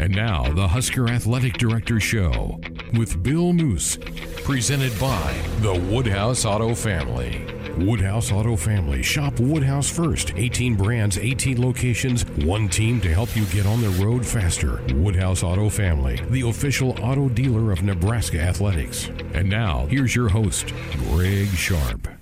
[0.00, 2.58] And now, the Husker Athletic Director Show
[2.94, 3.98] with Bill Moos,
[4.44, 7.44] presented by the Woodhouse Auto Family.
[7.76, 9.02] Woodhouse Auto Family.
[9.02, 10.32] Shop Woodhouse first.
[10.36, 14.80] 18 brands, 18 locations, one team to help you get on the road faster.
[14.94, 19.10] Woodhouse Auto Family, the official auto dealer of Nebraska Athletics.
[19.34, 20.72] And now, here's your host,
[21.10, 22.19] Greg Sharp.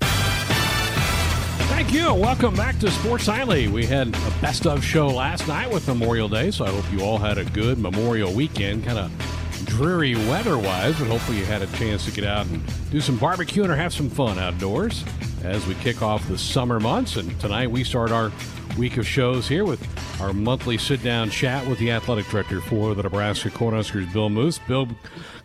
[1.78, 2.12] Thank you.
[2.12, 3.68] Welcome back to Sports Nightly.
[3.68, 7.04] We had a best of show last night with Memorial Day, so I hope you
[7.04, 8.84] all had a good Memorial weekend.
[8.84, 12.60] Kind of dreary weather wise, but hopefully you had a chance to get out and
[12.90, 15.04] do some barbecuing or have some fun outdoors
[15.44, 17.14] as we kick off the summer months.
[17.14, 18.32] And tonight we start our
[18.76, 19.80] week of shows here with
[20.20, 24.58] our monthly sit down chat with the athletic director for the Nebraska Cornhuskers, Bill Moos.
[24.66, 24.88] Bill,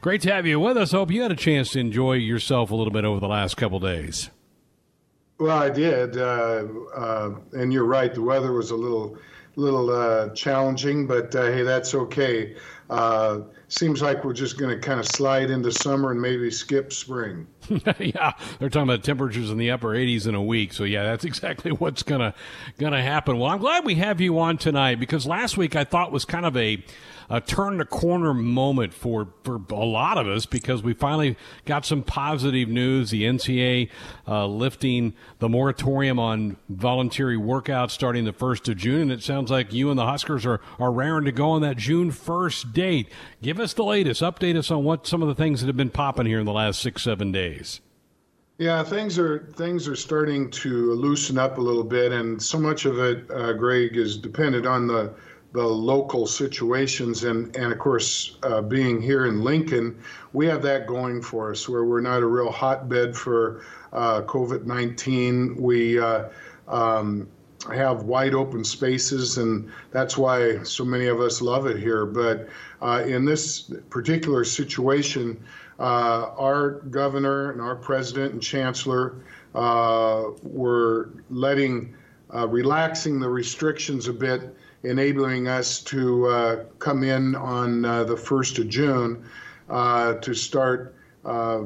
[0.01, 0.93] great to have you with us.
[0.93, 3.79] Hope you had a chance to enjoy yourself a little bit over the last couple
[3.79, 4.31] days.
[5.43, 6.63] Well, I did, uh,
[6.95, 8.13] uh, and you're right.
[8.13, 9.17] The weather was a little,
[9.57, 12.55] little uh, challenging, but uh, hey, that's okay.
[12.89, 16.93] Uh, seems like we're just going to kind of slide into summer and maybe skip
[16.93, 17.45] spring.
[17.99, 20.71] yeah, they're talking about temperatures in the upper 80s in a week.
[20.71, 22.33] So yeah, that's exactly what's gonna
[22.77, 23.37] gonna happen.
[23.37, 26.45] Well, I'm glad we have you on tonight because last week I thought was kind
[26.45, 26.81] of a
[27.29, 31.85] a turn the corner moment for, for a lot of us because we finally got
[31.85, 33.11] some positive news.
[33.11, 33.89] The NCA
[34.27, 39.01] uh, lifting the moratorium on voluntary workouts starting the 1st of June.
[39.01, 41.77] And it sounds like you and the Huskers are, are raring to go on that
[41.77, 43.09] June 1st date.
[43.41, 44.21] Give us the latest.
[44.21, 46.53] Update us on what some of the things that have been popping here in the
[46.53, 47.81] last six, seven days.
[48.59, 52.85] Yeah, things are things are starting to loosen up a little bit, and so much
[52.85, 55.13] of it, uh, Greg, is dependent on the
[55.53, 57.23] the local situations.
[57.23, 60.01] And, and of course, uh, being here in Lincoln,
[60.33, 64.65] we have that going for us where we're not a real hotbed for uh, COVID
[64.65, 65.55] 19.
[65.55, 66.29] We uh,
[66.67, 67.27] um,
[67.71, 72.07] have wide open spaces, and that's why so many of us love it here.
[72.07, 72.49] But
[72.81, 75.41] uh, in this particular situation,
[75.79, 79.17] uh, our governor and our president and chancellor
[79.53, 81.95] uh, were letting,
[82.31, 88.59] relaxing the restrictions a bit enabling us to uh, come in on uh, the 1st
[88.59, 89.25] of June
[89.69, 90.95] uh, to start
[91.25, 91.63] uh,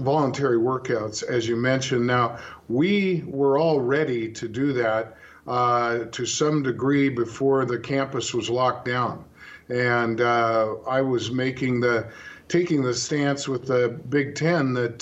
[0.00, 2.06] voluntary workouts, as you mentioned.
[2.06, 2.38] Now,
[2.68, 5.16] we were all ready to do that
[5.46, 9.24] uh, to some degree before the campus was locked down.
[9.68, 12.08] And uh, I was making the
[12.48, 14.98] taking the stance with the Big Ten that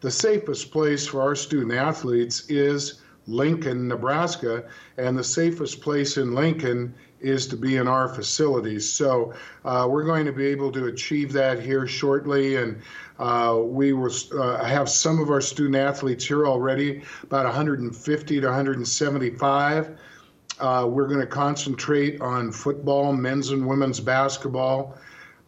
[0.00, 4.64] the safest place for our student athletes is Lincoln, Nebraska,
[4.96, 8.88] and the safest place in Lincoln is to be in our facilities.
[8.90, 9.32] So
[9.64, 12.80] uh, we're going to be able to achieve that here shortly, and
[13.18, 18.46] uh, we will uh, have some of our student athletes here already, about 150 to
[18.46, 19.98] 175.
[20.60, 24.96] Uh, we're going to concentrate on football, men's and women's basketball,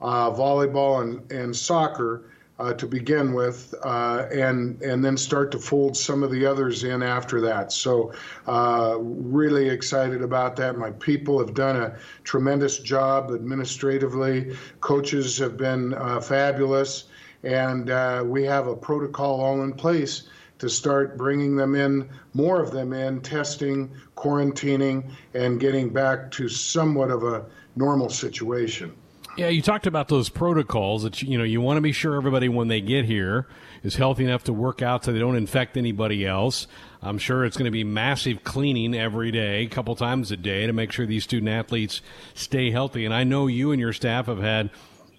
[0.00, 5.58] uh, volleyball, and, and soccer uh, to begin with, uh, and and then start to
[5.58, 7.70] fold some of the others in after that.
[7.72, 8.12] So,
[8.46, 10.78] uh, really excited about that.
[10.78, 14.56] My people have done a tremendous job administratively.
[14.80, 17.04] Coaches have been uh, fabulous,
[17.42, 20.28] and uh, we have a protocol all in place
[20.58, 26.48] to start bringing them in, more of them in, testing, quarantining, and getting back to
[26.48, 27.44] somewhat of a
[27.76, 28.90] normal situation.
[29.36, 32.48] Yeah, you talked about those protocols that you know you want to be sure everybody
[32.48, 33.46] when they get here
[33.82, 36.66] is healthy enough to work out so they don't infect anybody else.
[37.02, 40.66] I'm sure it's going to be massive cleaning every day, a couple times a day
[40.66, 42.00] to make sure these student athletes
[42.32, 43.04] stay healthy.
[43.04, 44.70] And I know you and your staff have had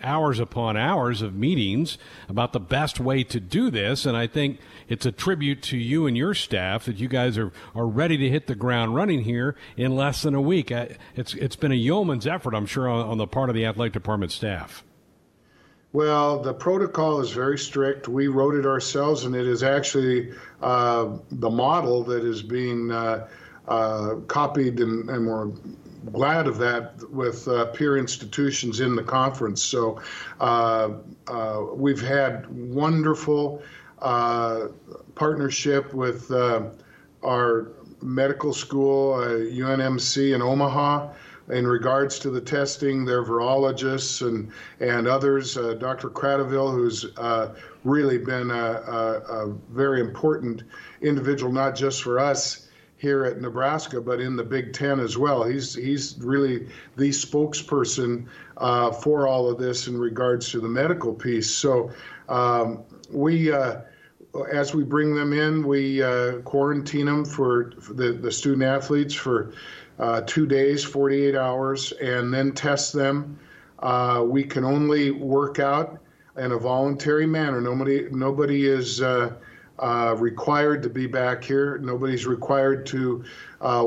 [0.03, 1.97] hours upon hours of meetings
[2.29, 4.05] about the best way to do this.
[4.05, 7.51] And I think it's a tribute to you and your staff that you guys are,
[7.75, 10.71] are ready to hit the ground running here in less than a week.
[10.71, 13.93] It's, it's been a yeoman's effort, I'm sure, on, on the part of the athletic
[13.93, 14.83] department staff.
[15.93, 18.07] Well, the protocol is very strict.
[18.07, 23.27] We wrote it ourselves, and it is actually uh, the model that is being uh,
[23.67, 25.51] uh, copied and, and we're
[26.11, 29.63] glad of that with uh, peer institutions in the conference.
[29.63, 30.01] So
[30.39, 30.89] uh,
[31.27, 33.61] uh, we've had wonderful
[34.01, 34.67] uh,
[35.15, 36.69] partnership with uh,
[37.23, 37.71] our
[38.01, 41.13] medical school, UNMC uh, in Omaha.
[41.49, 44.51] In regards to the testing, their virologists and
[44.81, 46.09] and others, Dr.
[46.09, 47.05] Kratochvil, who's
[47.85, 50.63] really been a, a, a very important
[51.01, 52.66] individual, not just for us
[52.97, 55.43] here at Nebraska, but in the Big Ten as well.
[55.43, 58.25] He's he's really the spokesperson
[58.57, 61.49] uh, for all of this in regards to the medical piece.
[61.49, 61.91] So
[62.29, 63.51] um, we.
[63.51, 63.81] Uh,
[64.51, 69.53] as we bring them in, we uh, quarantine them for, the, the student athletes for
[69.97, 73.39] uh, two days, 48 hours, and then test them.
[73.79, 75.99] uh, we can only work out
[76.37, 77.61] in a voluntary manner.
[77.61, 79.33] Nobody, nobody is uh,
[79.79, 81.77] uh, required to be back here.
[81.77, 83.23] Nobody's required to
[83.61, 83.83] uh,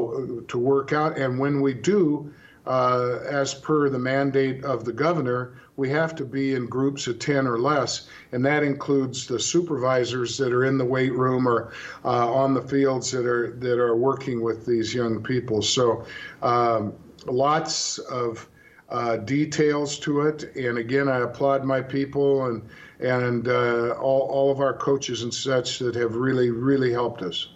[0.48, 1.18] to work out.
[1.18, 2.32] And when we do,
[2.66, 7.18] uh, as per the mandate of the governor, we have to be in groups of
[7.18, 11.72] 10 or less, and that includes the supervisors that are in the weight room or
[12.04, 15.62] uh, on the fields that are that are working with these young people.
[15.62, 16.04] So,
[16.42, 16.92] um,
[17.26, 18.46] lots of
[18.90, 20.54] uh, details to it.
[20.56, 22.62] And again, I applaud my people and
[23.00, 27.48] and uh, all, all of our coaches and such that have really, really helped us.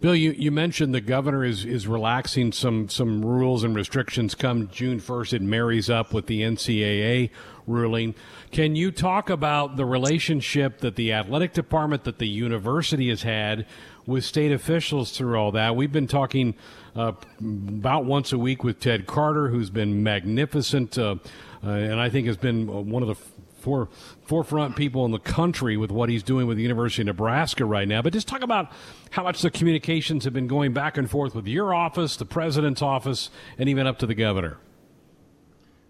[0.00, 4.68] Bill, you, you mentioned the governor is, is relaxing some, some rules and restrictions come
[4.68, 5.34] June 1st.
[5.34, 7.28] It marries up with the NCAA
[7.66, 8.14] ruling.
[8.50, 13.66] Can you talk about the relationship that the athletic department, that the university has had
[14.06, 15.76] with state officials through all that?
[15.76, 16.54] We've been talking
[16.96, 20.96] uh, about once a week with Ted Carter, who's been magnificent.
[20.96, 21.16] Uh,
[21.62, 23.16] uh, and I think has been one of the
[23.60, 23.88] for,
[24.30, 27.88] forefront people in the country with what he's doing with the University of Nebraska right
[27.88, 28.00] now.
[28.00, 28.70] But just talk about
[29.10, 32.80] how much the communications have been going back and forth with your office, the president's
[32.80, 34.58] office, and even up to the governor.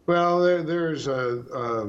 [0.07, 1.87] Well, there, there's a uh,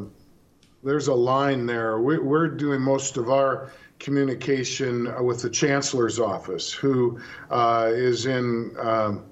[0.83, 2.01] there's a line there.
[2.01, 7.17] We, we're doing most of our communication with the chancellor's office, who
[7.49, 9.23] uh, is in um,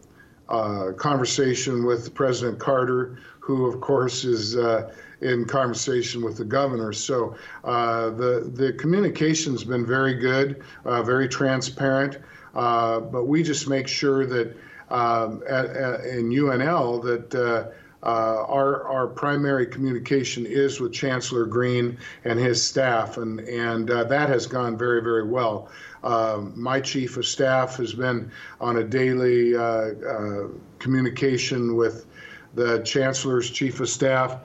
[0.48, 6.94] uh, conversation with President Carter, who of course is uh, in conversation with the governor.
[6.94, 12.18] So uh, the the communication's been very good, uh, very transparent.
[12.56, 14.58] Uh, but we just make sure that
[14.90, 17.36] um, at, at, in UNL that.
[17.36, 17.72] Uh,
[18.02, 24.06] uh, our our primary communication is with Chancellor Green and his staff, and and uh,
[24.06, 25.68] that has gone very very well.
[26.02, 28.32] Um, my chief of staff has been
[28.62, 29.52] on a daily
[30.80, 32.06] communication with
[32.56, 34.38] the chancellor's chief of staff,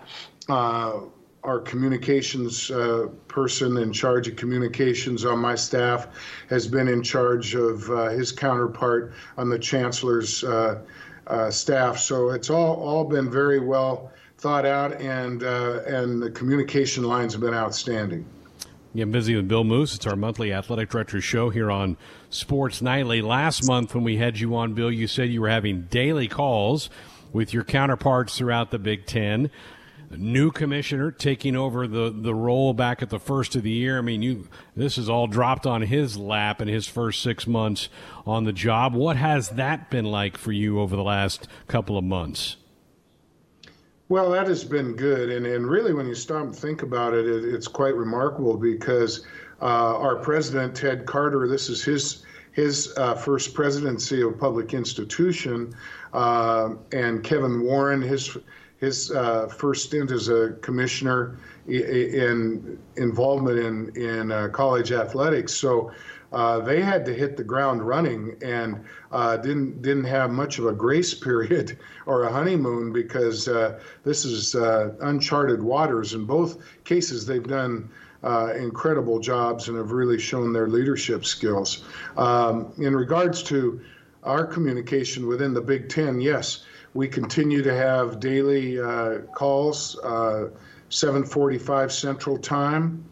[0.49, 1.01] uh,
[1.45, 6.09] our communications uh, person in charge of communications on my staff
[6.49, 10.81] has been in charge of uh, his counterpart on the chancellor's uh,
[11.27, 11.99] uh, staff.
[11.99, 17.33] So it's all all been very well thought out, and uh, and the communication lines
[17.35, 18.27] have been outstanding.
[18.97, 19.95] Getting busy with Bill Moos.
[19.95, 21.97] It's our monthly athletic director show here on
[22.31, 23.23] Sports Nightly.
[23.23, 26.91] Last month, when we had you on, Bill, you said you were having daily calls
[27.33, 29.51] with your counterparts throughout the Big Ten
[30.17, 33.99] new commissioner taking over the, the role back at the first of the year.
[33.99, 37.89] I mean, you this is all dropped on his lap in his first six months
[38.27, 38.95] on the job.
[38.95, 42.57] What has that been like for you over the last couple of months?
[44.09, 47.27] Well, that has been good, and and really, when you stop and think about it,
[47.27, 49.27] it it's quite remarkable because
[49.63, 52.23] uh, our president Ted Carter, this is his
[52.53, 55.75] his uh, first presidency of public institution,
[56.13, 58.37] uh, and Kevin Warren, his
[58.85, 65.55] his uh, first stint as a commissioner in involvement in in uh, college athletics.
[65.55, 65.91] So
[66.33, 70.67] uh, they had to hit the ground running and uh, didn't didn't have much of
[70.67, 76.15] a grace period or a honeymoon because uh, this is uh, uncharted waters.
[76.15, 77.91] In both cases, they've done.
[78.69, 81.85] incredible jobs and have really shown their leadership skills.
[82.17, 83.81] Um, in regards to
[84.23, 86.65] our communication within the Big Ten, yes,
[86.95, 90.49] we continue to have daily uh, calls, uh,
[90.91, 93.05] 7:45 Central Time.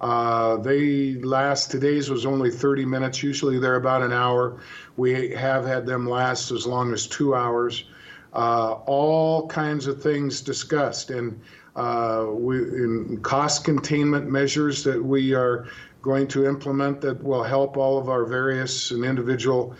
[0.00, 3.22] Uh, they last today's was only 30 minutes.
[3.22, 4.60] Usually they're about an hour.
[4.96, 7.84] We have had them last as long as two hours.
[8.32, 11.40] Uh, all kinds of things discussed, and
[11.76, 15.66] uh, we in cost containment measures that we are
[16.02, 19.76] going to implement that will help all of our various and individual uh,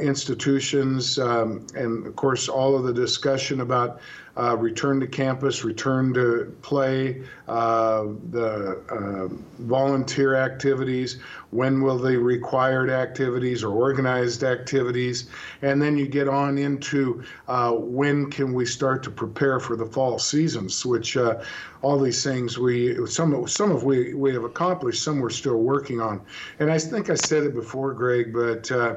[0.00, 4.00] institutions, um, and of course, all of the discussion about
[4.38, 9.26] uh, return to campus, return to play, uh, the uh,
[9.64, 11.18] volunteer activities,
[11.50, 15.28] when will the required activities or organized activities,
[15.62, 19.86] and then you get on into uh, when can we start to prepare for the
[19.86, 21.42] fall seasons, which uh,
[21.82, 26.00] all these things we some some of we we have accomplished, some we're still working
[26.00, 26.20] on,
[26.60, 28.96] and I think I said it before, Greg, but uh,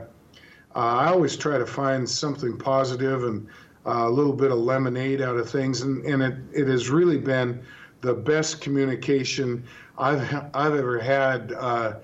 [0.75, 3.47] I always try to find something positive and
[3.85, 7.17] uh, a little bit of lemonade out of things, and, and it, it has really
[7.17, 7.63] been
[8.01, 9.63] the best communication
[9.97, 10.21] I've
[10.53, 11.95] I've ever had uh,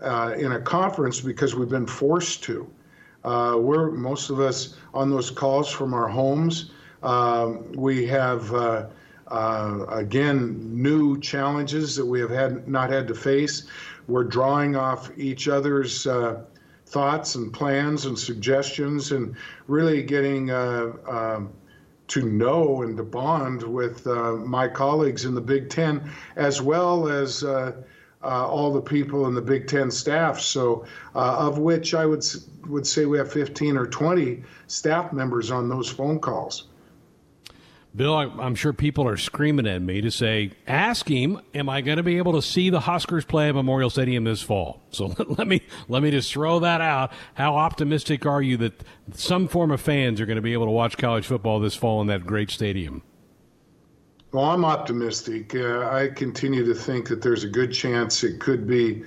[0.00, 2.70] uh, in a conference because we've been forced to.
[3.24, 6.70] Uh, we're most of us on those calls from our homes.
[7.02, 8.86] Um, we have uh,
[9.88, 13.64] again new challenges that we have had not had to face.
[14.08, 16.06] We're drawing off each other's
[16.92, 19.34] thoughts and plans and suggestions and
[19.66, 21.52] really getting uh, um,
[22.08, 27.08] to know and to bond with uh, my colleagues in the Big Ten, as well
[27.08, 27.72] as uh,
[28.22, 30.38] uh, all the people in the Big Ten staff.
[30.38, 30.84] So,
[31.14, 32.24] uh, of which I would
[32.66, 36.68] would say we have 15 or 20 staff members on those phone calls.
[37.94, 41.98] Bill, I'm sure people are screaming at me to say, ask him, am I going
[41.98, 44.80] to be able to see the Huskers play at Memorial Stadium this fall?
[44.92, 47.12] So let me let me just throw that out.
[47.32, 48.84] How optimistic are you that
[49.14, 52.02] some form of fans are going to be able to watch college football this fall
[52.02, 53.02] in that great stadium?
[54.32, 55.54] Well, I'm optimistic.
[55.54, 59.02] Uh, I continue to think that there's a good chance it could be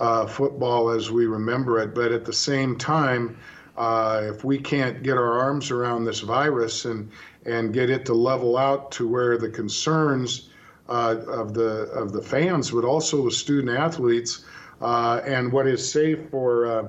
[0.00, 3.38] uh, football as we remember it, but at the same time,
[3.76, 7.10] uh, if we can't get our arms around this virus and
[7.46, 10.50] and get it to level out to where the concerns
[10.88, 14.44] uh, of the of the fans, but also the student athletes,
[14.80, 16.88] uh, and what is safe for uh,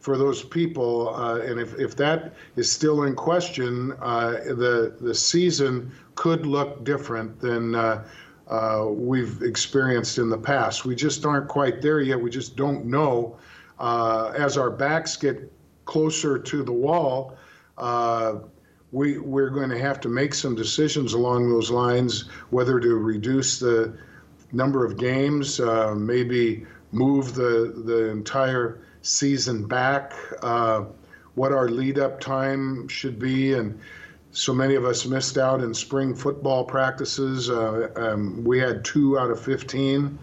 [0.00, 1.14] for those people.
[1.14, 6.84] Uh, and if, if that is still in question, uh, the the season could look
[6.84, 7.74] different than.
[8.48, 10.84] Uh, we've experienced in the past.
[10.84, 12.20] We just aren't quite there yet.
[12.20, 13.36] We just don't know.
[13.80, 15.52] as our backs get
[15.84, 17.36] closer to the wall,
[18.92, 23.58] we, we're going to have to make some decisions along those lines, whether to reduce
[23.58, 23.96] the
[24.52, 30.12] number of games, uh, maybe move the, the entire season back,
[30.42, 30.84] uh,
[31.34, 33.54] what our lead up time should be.
[33.54, 33.78] And
[34.30, 37.50] so many of us missed out in spring football practices.
[37.50, 40.18] Uh, um, we had two out of 15,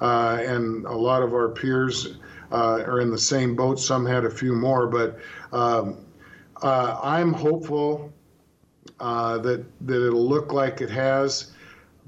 [0.00, 2.16] uh, and a lot of our peers
[2.50, 3.78] uh, are in the same boat.
[3.78, 5.18] Some had a few more, but
[5.52, 5.98] um,
[6.62, 8.12] uh, I'm hopeful
[9.00, 11.52] uh, that that it'll look like it has,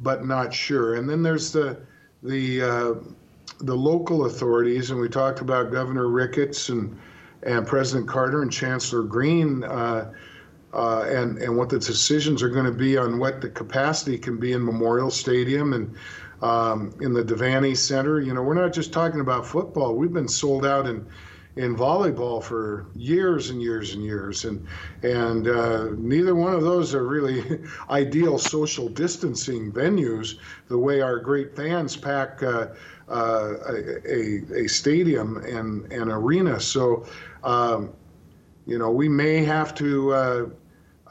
[0.03, 0.95] but not sure.
[0.95, 1.81] And then there's the
[2.23, 2.95] the uh,
[3.61, 6.99] the local authorities, and we talked about Governor Ricketts and
[7.43, 9.65] and President Carter and Chancellor Green.
[9.65, 10.13] Uh,
[10.73, 14.37] uh, and and what the decisions are going to be on what the capacity can
[14.39, 15.97] be in Memorial Stadium and
[16.43, 18.21] um, in the Devaney Center.
[18.21, 19.97] You know, we're not just talking about football.
[19.97, 21.05] We've been sold out in
[21.57, 24.67] in volleyball for years and years and years, and
[25.03, 30.39] and uh, neither one of those are really ideal social distancing venues.
[30.69, 32.69] The way our great fans pack uh,
[33.09, 33.55] uh,
[34.09, 37.07] a, a stadium and an arena, so
[37.43, 37.93] um,
[38.67, 40.47] you know we may have to uh,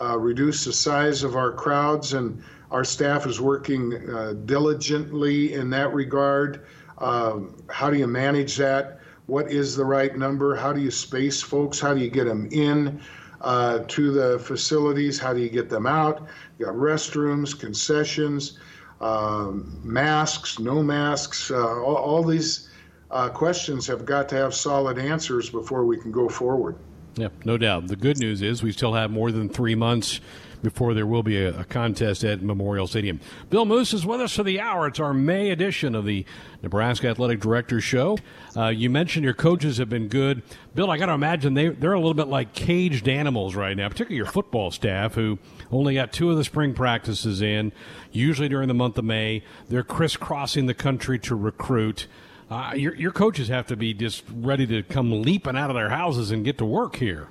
[0.01, 2.41] uh, reduce the size of our crowds, and
[2.71, 6.65] our staff is working uh, diligently in that regard.
[6.99, 8.98] Um, how do you manage that?
[9.29, 10.55] What is the right number?
[10.55, 11.79] How do you space folks?
[11.79, 12.99] How do you get them in
[13.41, 15.19] uh, to the facilities?
[15.19, 16.27] How do you get them out?
[16.57, 18.57] You got restrooms, concessions,
[18.99, 21.51] um, masks, no masks.
[21.51, 22.69] Uh, all, all, these
[23.11, 26.75] uh, questions have got to have solid answers before we can go forward.
[27.15, 27.87] Yep, no doubt.
[27.87, 30.21] The good news is we still have more than three months
[30.61, 33.19] before there will be a, a, contest at Memorial Stadium.
[33.49, 34.87] Bill Moos is with us for the hour.
[34.87, 36.25] It's our May edition of the
[36.61, 38.17] Nebraska Athletic Director Show.
[38.55, 40.43] Uh, you mentioned your coaches have been good.
[40.75, 43.87] Bill, I got to imagine they, they're a little bit like caged animals right now,
[43.87, 45.39] particularly your football staff who
[45.71, 47.71] only got two of the spring practices in,
[48.11, 49.43] usually during the month of May.
[49.69, 52.07] They're crisscrossing the country to recruit.
[52.49, 55.89] Uh, your, your coaches have to be just ready to come leaping out of their
[55.89, 57.27] houses and get to work here.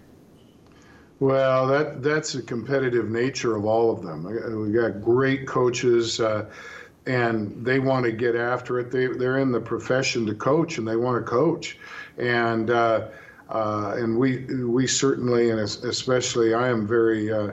[1.20, 4.22] Well, that that's the competitive nature of all of them.
[4.22, 6.46] We've got great coaches, uh,
[7.06, 8.92] and they want to get after it.
[8.92, 11.76] They they're in the profession to coach, and they want to coach,
[12.18, 13.08] and uh,
[13.48, 17.50] uh, and we we certainly, and especially I am very uh,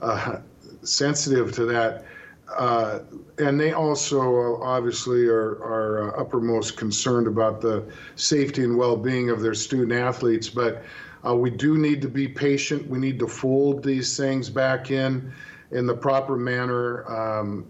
[0.00, 0.40] uh,
[0.82, 2.04] sensitive to that.
[2.48, 3.00] Uh,
[3.38, 7.84] and they also obviously are, are uppermost concerned about the
[8.16, 10.84] safety and well-being of their student athletes, but
[11.26, 12.86] uh, we do need to be patient.
[12.86, 15.32] We need to fold these things back in
[15.70, 17.66] in the proper manner, um,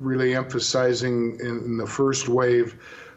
[0.00, 2.76] really emphasizing in, in, the first wave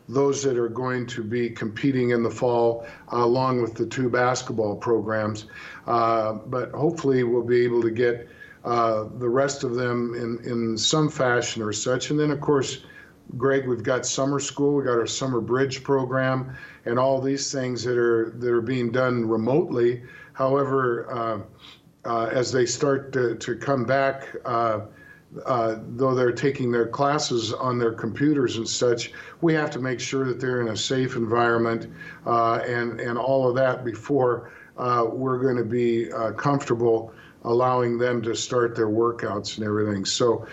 [0.10, 4.10] those that are going to be competing in the fall, uh, along with the two
[4.10, 5.48] basketball programs.
[5.86, 8.30] Uh, but hopefully, we'll be able to get
[8.68, 12.10] uh, the rest of them in, in some fashion or such.
[12.12, 12.80] And then, of course,
[13.38, 17.82] Greg, we've got summer school, we got our summer bridge program, and all these things
[17.86, 20.04] that are that are being done remotely.
[20.34, 21.40] However, uh,
[22.10, 24.82] uh, as they start to, to come back, uh,
[25.46, 30.02] uh, though they're taking their classes on their computers and such, we have to make
[30.02, 31.88] sure that they're in a safe environment
[32.26, 37.14] uh, and and all of that before we're going to be comfortable
[37.44, 40.06] allowing them to start their workouts and everything.
[40.06, 40.48] So,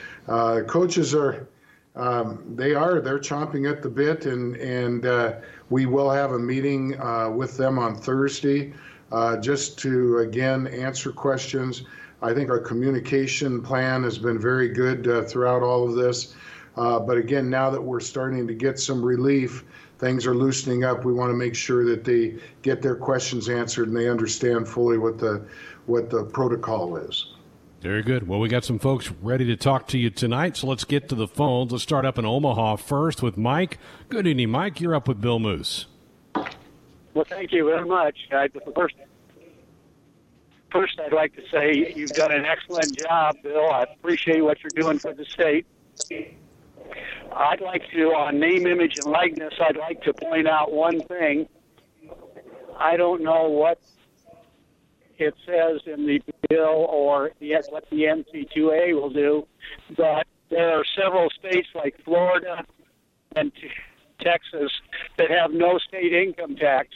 [0.67, 1.49] coaches are
[1.97, 5.35] um, they are they're chomping at the bit, and and uh,
[5.71, 8.75] we will have a meeting uh, with them on Thursday,
[9.13, 11.85] uh, just to again answer questions.
[12.21, 16.35] I think our communication plan has been very good uh, throughout all of this.
[16.77, 19.65] Uh, but again, now that we're starting to get some relief,
[19.99, 21.05] things are loosening up.
[21.05, 24.99] We want to make sure that they get their questions answered and they understand fully
[24.99, 25.47] what the
[25.87, 27.35] what the protocol is.
[27.81, 28.27] Very good.
[28.27, 31.15] Well, we got some folks ready to talk to you tonight, so let's get to
[31.15, 31.71] the phones.
[31.71, 33.79] Let's start up in Omaha first with Mike.
[34.09, 34.81] Good evening, Mike.
[34.81, 35.87] You're up with Bill Moos.
[37.13, 38.17] Well, thank you very much.
[38.33, 38.95] I, first,
[40.73, 43.71] first, I'd like to say you've done an excellent job, Bill.
[43.71, 45.67] I appreciate what you're doing for the state.
[47.35, 51.49] I'd like to, on name, image, and likeness, I'd like to point out one thing.
[52.79, 53.79] I don't know what
[55.19, 59.47] it says in the bill or the, what the NC2A will do,
[59.97, 62.65] but there are several states like Florida
[63.37, 63.53] and
[64.21, 64.71] Texas
[65.19, 66.89] that have no state income tax,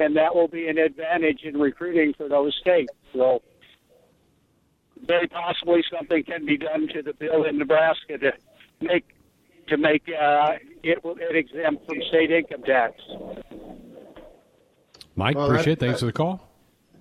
[0.00, 2.92] and that will be an advantage in recruiting for those states.
[3.12, 3.42] So,
[5.06, 8.32] very possibly something can be done to the bill in Nebraska to
[8.80, 9.04] make
[9.68, 12.94] to make uh, it, it exempt from state income tax.
[15.16, 15.78] Mike, well, appreciate.
[15.78, 16.48] That, Thanks that, for the call.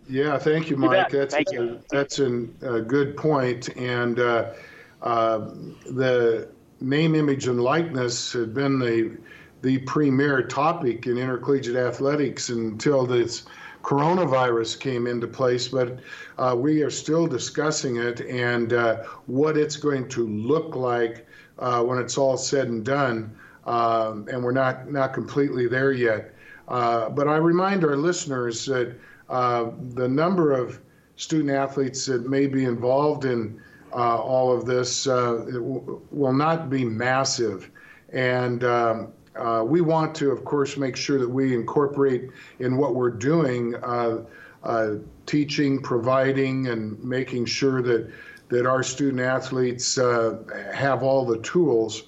[0.08, 1.10] Yeah, thank you, Mike.
[1.10, 1.80] That's thank a, you.
[1.90, 3.76] that's an, a good point.
[3.76, 4.54] And uh,
[5.02, 5.50] uh,
[5.86, 9.18] the name, image, and likeness had been the
[9.62, 13.46] the premier topic in intercollegiate athletics until this
[13.82, 15.68] coronavirus came into place.
[15.68, 16.00] But
[16.38, 21.26] uh, we are still discussing it and uh, what it's going to look like
[21.60, 23.36] uh, when it's all said and done.
[23.66, 26.34] Um, and we're not not completely there yet.
[26.68, 28.96] Uh, but I remind our listeners that
[29.30, 30.80] uh, the number of
[31.16, 33.60] student athletes that may be involved in
[33.94, 37.72] uh, all of this uh, w- will not be massive.
[38.12, 42.96] And um, uh, we want to, of course, make sure that we incorporate in what
[42.96, 43.76] we're doing
[45.26, 48.12] teaching, providing, and making sure that,
[48.50, 52.04] that our student athletes have all the tools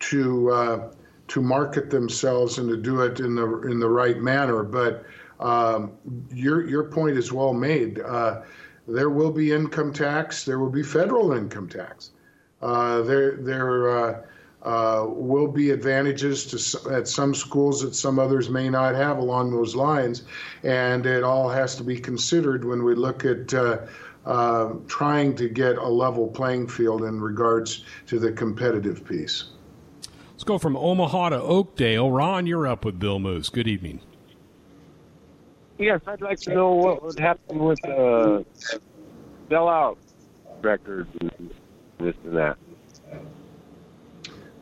[0.00, 0.92] to
[1.28, 4.62] to market themselves and to do it in the in the right manner.
[4.62, 5.06] But
[5.40, 5.92] um,
[6.30, 8.00] your your point is well made.
[8.00, 8.42] Uh,
[8.86, 10.44] there will be income tax.
[10.44, 12.10] There will be federal income tax.
[12.60, 14.22] Uh, there there uh,
[14.62, 19.50] uh will be advantages to at some schools that some others may not have along
[19.50, 20.24] those lines,
[20.62, 23.54] and it all has to be considered when we look at.
[24.24, 29.50] Uh, uh, trying to get a level playing field in regards to the competitive piece.
[30.32, 32.10] Let's go from Omaha to Oakdale.
[32.10, 33.48] Ron, you're up with Bill Moos.
[33.48, 34.00] Good evening.
[35.78, 38.78] Yes, I'd like to know what would happen with the uh,
[39.50, 39.96] sellout
[40.60, 41.50] record and
[41.98, 42.56] this and that.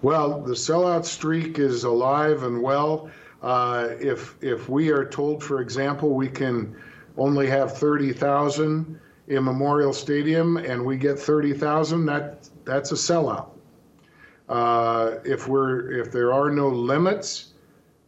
[0.02, 3.10] Well, the sellout streak is alive and well.
[3.42, 6.74] Uh, if if we are told, for example, we can
[7.18, 8.98] only have thirty thousand
[9.30, 13.50] in Memorial Stadium, and we get thirty thousand, that that's a sellout.
[14.48, 17.54] Uh, if we're if there are no limits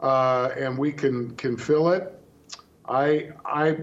[0.00, 2.18] uh, and we can can fill it,
[2.88, 3.78] I, I,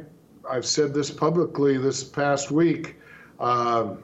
[0.49, 2.97] I've said this publicly this past week.
[3.39, 3.95] Uh,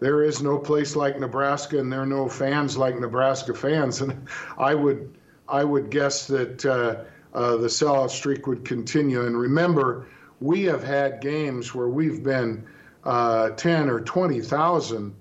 [0.00, 4.00] there is no place like Nebraska, and there are no fans like Nebraska fans.
[4.00, 4.26] And
[4.58, 5.16] I would,
[5.48, 7.04] I would guess that uh,
[7.36, 9.26] uh, the sellout streak would continue.
[9.26, 10.06] And remember,
[10.42, 12.64] we have had games where we've been
[13.04, 15.14] uh, 10 or 20,000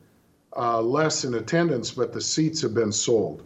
[0.57, 3.43] uh, less in attendance, but the seats have been sold.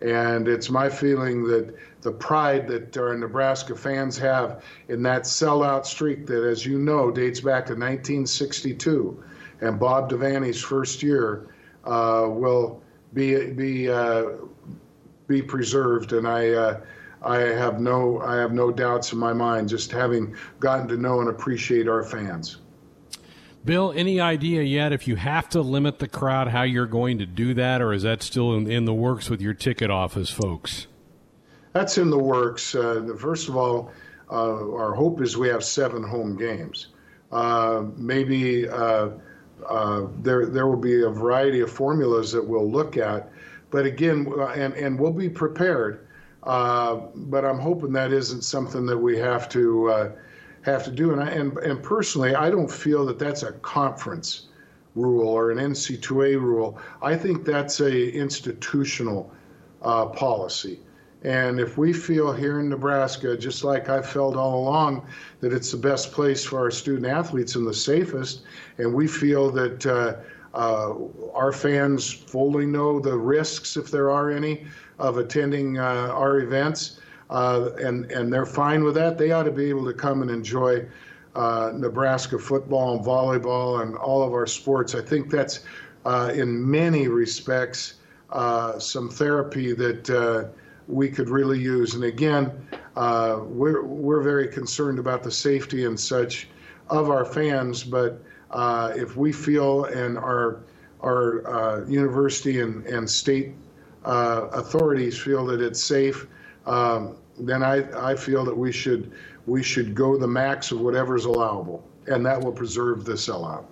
[0.00, 5.86] And it's my feeling that the pride that our Nebraska fans have in that sellout
[5.86, 9.22] streak that, as you know, dates back to 1962
[9.60, 11.48] and Bob Devaney's first year
[11.84, 12.80] uh, will
[13.14, 14.24] be be uh,
[15.26, 16.12] be preserved.
[16.12, 16.80] And I uh,
[17.22, 21.20] I have no I have no doubts in my mind just having gotten to know
[21.20, 22.58] and appreciate our fans.
[23.64, 27.26] Bill, any idea yet if you have to limit the crowd, how you're going to
[27.26, 30.86] do that, or is that still in, in the works with your ticket office folks?
[31.72, 32.74] That's in the works.
[32.74, 33.92] Uh, first of all,
[34.30, 36.88] uh, our hope is we have seven home games.
[37.30, 39.10] Uh, maybe uh,
[39.68, 43.30] uh, there there will be a variety of formulas that we'll look at,
[43.70, 46.07] but again, and and we'll be prepared.
[46.48, 50.12] Uh, but I'm hoping that isn't something that we have to uh,
[50.62, 51.12] have to do.
[51.12, 54.46] And, I, and, and personally, I don't feel that that's a conference
[54.94, 56.78] rule or an NC2A rule.
[57.02, 59.30] I think that's a institutional
[59.82, 60.80] uh, policy.
[61.22, 65.06] And if we feel here in Nebraska, just like I've felt all along,
[65.40, 68.42] that it's the best place for our student athletes and the safest,
[68.78, 70.14] and we feel that uh,
[70.58, 70.92] uh,
[71.34, 74.66] our fans fully know the risks, if there are any,
[74.98, 79.18] of attending uh, our events, uh, and and they're fine with that.
[79.18, 80.84] They ought to be able to come and enjoy
[81.36, 84.96] uh, Nebraska football and volleyball and all of our sports.
[84.96, 85.60] I think that's
[86.04, 87.94] uh, in many respects
[88.30, 90.50] uh, some therapy that
[90.88, 91.94] we could really use.
[91.94, 92.50] And again,
[92.96, 96.48] we're we're very concerned about the safety and such
[96.90, 100.60] of our fans, but uh, if we feel and our
[101.00, 103.54] our university and, and state
[104.04, 106.26] authorities feel that it's safe,
[106.66, 109.12] um, then I, I feel that we should
[109.46, 113.64] we should go the max of whatever is allowable, and that will preserve the sellout.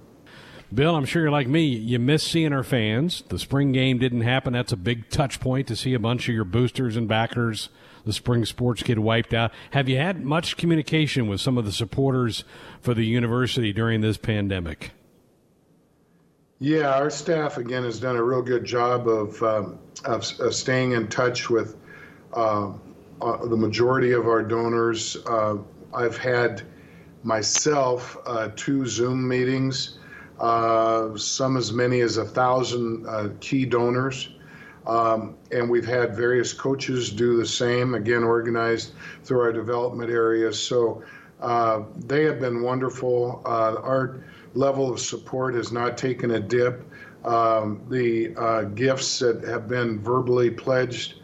[0.75, 1.65] Bill, I'm sure you're like me.
[1.65, 3.23] You miss seeing our fans.
[3.29, 4.53] The spring game didn't happen.
[4.53, 7.69] That's a big touch point to see a bunch of your boosters and backers.
[8.07, 9.51] The spring sports get wiped out.
[9.73, 12.45] Have you had much communication with some of the supporters
[12.81, 14.93] for the university during this pandemic?
[16.61, 20.93] Yeah, our staff again has done a real good job of um, of, of, staying
[20.93, 21.77] in touch with
[22.33, 22.73] uh,
[23.21, 25.17] uh, the majority of our donors.
[25.27, 25.57] Uh,
[25.93, 26.63] I've had
[27.25, 29.99] myself uh, two Zoom meetings,
[30.39, 34.29] uh, some as many as a thousand uh, key donors.
[34.87, 38.93] Um, and we've had various coaches do the same, again, organized
[39.25, 40.61] through our development areas.
[40.61, 41.03] So
[41.41, 43.43] uh, they have been wonderful.
[43.45, 46.85] our level of support has not taken a dip.
[47.25, 51.17] Um, the gifts that have been verbally pledged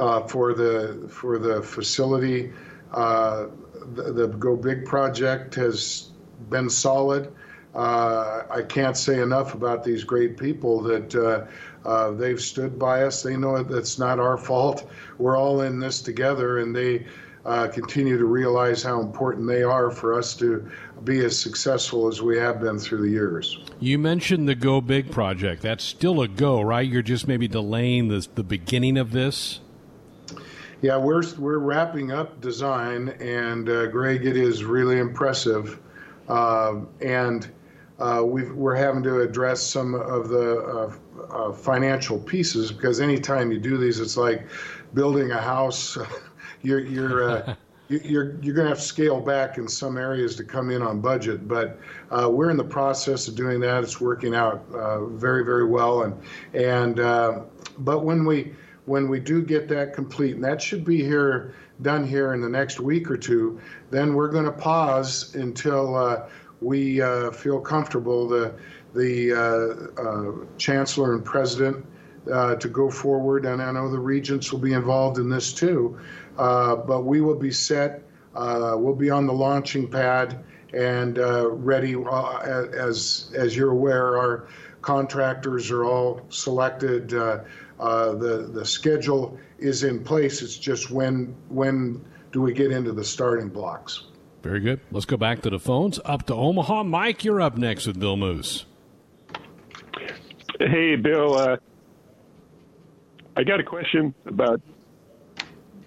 [0.00, 2.52] uh, for the for the facility.
[2.92, 3.46] Uh,
[3.94, 6.10] the, the, Go Big project has
[6.48, 7.32] been solid.
[7.74, 11.14] Uh, I can't say enough about these great people that
[11.84, 13.22] uh, they've stood by us.
[13.22, 14.90] They know it's not our fault.
[15.18, 17.06] We're all in this together, and they
[17.44, 20.70] uh, continue to realize how important they are for us to
[21.04, 23.60] be as successful as we have been through the years.
[23.80, 25.62] You mentioned the Go Big project.
[25.62, 26.86] That's still a go, right?
[26.86, 29.60] You're just maybe delaying the, the beginning of this?
[30.82, 35.78] Yeah, we're we're wrapping up design, and uh, Greg, it is really impressive,
[36.28, 37.50] uh, and
[38.00, 40.92] uh, we are having to address some of the uh,
[41.30, 44.46] uh, financial pieces because anytime you do these, it's like
[44.94, 45.98] building a house.
[46.62, 47.54] you're you're uh,
[47.88, 51.00] you're you're going to have to scale back in some areas to come in on
[51.00, 51.78] budget, but
[52.10, 53.82] uh, we're in the process of doing that.
[53.82, 56.20] It's working out uh, very very well, and
[56.54, 57.40] and uh,
[57.78, 58.54] but when we
[58.86, 62.48] when we do get that complete, and that should be here done here in the
[62.48, 63.60] next week or two,
[63.90, 66.28] then we're going to pause until uh,
[66.60, 68.54] we uh, feel comfortable the
[68.94, 71.86] the uh, uh chancellor and president
[72.32, 75.98] uh, to go forward, and I know the regents will be involved in this too.
[76.36, 78.02] But we will be set.
[78.34, 81.18] we'll be on the launching pad and
[81.64, 81.94] ready.
[81.94, 84.48] as as you're aware, our
[84.82, 87.14] contractors are all selected.
[87.80, 90.42] Uh, the the schedule is in place.
[90.42, 94.09] It's just when when do we get into the starting blocks?
[94.42, 94.80] Very good.
[94.90, 96.00] Let's go back to the phones.
[96.04, 97.24] Up to Omaha, Mike.
[97.24, 98.64] You're up next with Bill Moos.
[100.58, 101.34] Hey, Bill.
[101.34, 101.56] Uh,
[103.36, 104.60] I got a question about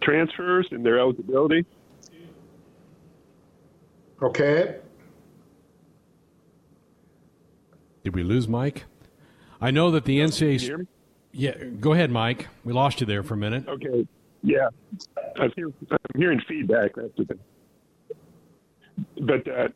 [0.02, 1.66] transfers and their eligibility.
[4.22, 4.78] Okay.
[8.04, 8.86] Did we lose Mike?
[9.60, 10.88] I know that the NCAA.
[11.32, 12.48] Yeah, go ahead, Mike.
[12.64, 13.68] We lost you there for a minute.
[13.68, 14.06] Okay.
[14.44, 14.68] Yeah,
[15.38, 16.92] I'm, I'm hearing feedback.
[16.96, 17.40] That's the thing.
[19.22, 19.70] But uh,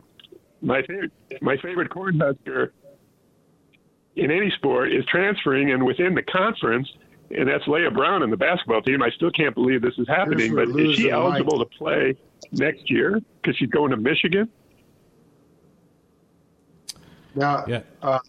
[0.62, 1.12] my favorite,
[1.42, 2.72] my favorite cornhusker
[4.16, 6.90] in any sport is transferring, and within the conference,
[7.30, 9.04] and that's Leah Brown in the basketball team.
[9.04, 11.70] I still can't believe this is happening, but is she eligible Mike.
[11.70, 12.16] to play
[12.52, 14.50] next year because she's going to Michigan?
[17.36, 17.82] Now, yeah.
[18.02, 18.20] Uh,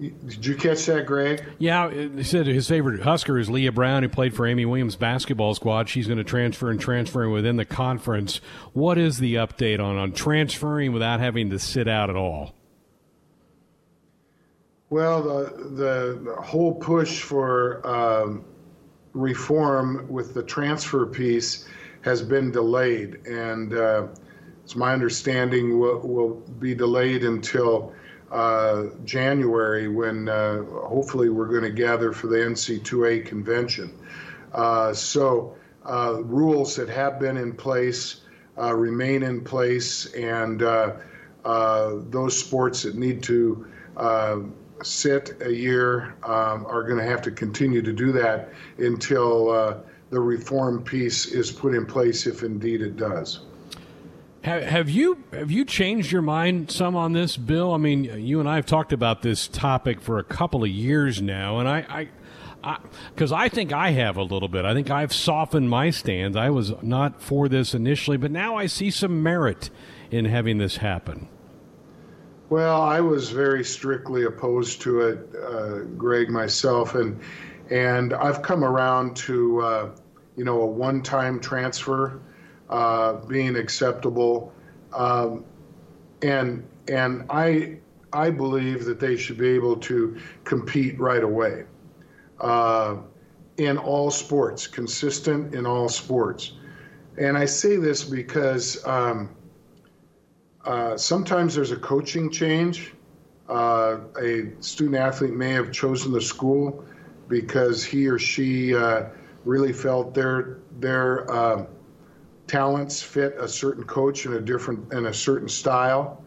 [0.00, 1.44] did you catch that, Greg?
[1.58, 5.54] Yeah, he said his favorite Husker is Leah Brown, who played for Amy Williams basketball
[5.54, 5.90] squad.
[5.90, 8.40] She's going to transfer and transferring within the conference.
[8.72, 12.54] What is the update on on transferring without having to sit out at all?
[14.88, 18.44] Well, the the whole push for um,
[19.12, 21.68] reform with the transfer piece
[22.00, 24.06] has been delayed, and uh,
[24.64, 27.92] it's my understanding will, will be delayed until
[28.30, 33.92] uh, January when uh, hopefully we're going to gather for the NC2A convention.
[34.52, 38.22] Uh, so uh, rules that have been in place
[38.58, 43.66] uh, remain in place, and those sports that need to
[44.82, 50.20] sit a year um, are going to have to continue to do that until the
[50.20, 53.40] reform piece is put in place, if indeed it does.
[54.42, 57.74] Have, you have you changed your mind some on this, Bill?
[57.74, 61.20] I mean, you and I have talked about this topic for a couple of years
[61.20, 62.08] now, and I,
[62.62, 62.76] I
[63.14, 64.64] because I, I, think I have a little bit.
[64.64, 66.36] I think I've softened my stance.
[66.36, 69.70] I was not for this initially, but now I see some merit
[70.10, 71.28] in having this happen?
[72.48, 77.20] Well, I was very strictly opposed to it, uh, Greg, myself, and
[77.70, 79.90] and I've come around to uh,
[80.36, 82.20] you know a one-time transfer
[82.70, 84.52] uh, being acceptable,
[84.94, 85.44] um,
[86.22, 87.78] and and I
[88.12, 91.64] I believe that they should be able to compete right away
[92.40, 92.96] uh,
[93.58, 96.52] in all sports, consistent in all sports,
[97.18, 98.84] and I say this because.
[98.86, 99.36] Um,
[100.64, 102.92] uh, sometimes there's a coaching change.
[103.48, 106.84] Uh, a student athlete may have chosen the school
[107.28, 109.04] because he or she uh,
[109.44, 111.66] really felt their their um,
[112.50, 116.24] talents fit a certain coach in a different in a certain style.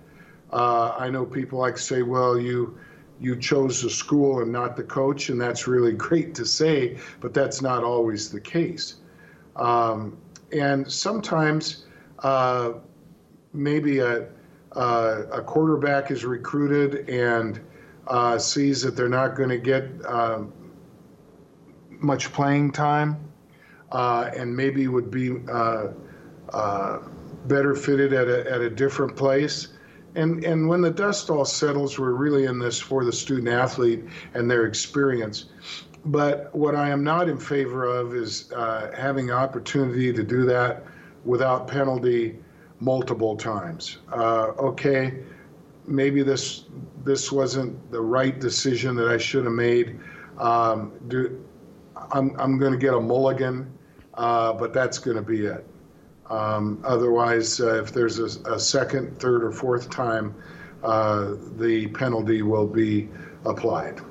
[0.53, 2.77] Uh, I know people like to say, "Well, you
[3.19, 7.33] you chose the school and not the coach," and that's really great to say, but
[7.33, 8.95] that's not always the case.
[9.57, 10.17] Um,
[10.53, 11.85] and sometimes
[12.19, 12.73] uh,
[13.51, 14.29] maybe a,
[14.77, 17.59] uh, a quarterback is recruited and
[18.07, 20.43] uh, sees that they're not going to get uh,
[21.89, 23.17] much playing time
[23.91, 25.31] uh, and maybe would be
[26.53, 26.99] uh, uh,
[27.45, 29.69] better fitted at a, at a different place.
[30.15, 34.03] And, and when the dust all settles, we're really in this for the student athlete
[34.33, 35.45] and their experience.
[36.05, 38.51] But what I am not in favor of is
[38.95, 40.83] having the opportunity to do that
[41.25, 42.37] without penalty
[42.79, 43.97] multiple times.
[44.11, 45.23] Uh, okay,
[45.87, 46.65] maybe this
[47.03, 49.99] this wasn't the right decision that I should have made.
[50.37, 51.43] Um, do,
[52.11, 53.71] I'm I'm going to get a mulligan,
[54.13, 55.65] uh, but that's going to be it.
[56.33, 60.33] Um, otherwise, uh, if there's a, a, second, third, or fourth time,
[60.83, 63.07] uh, the penalty will be
[63.45, 64.01] applied.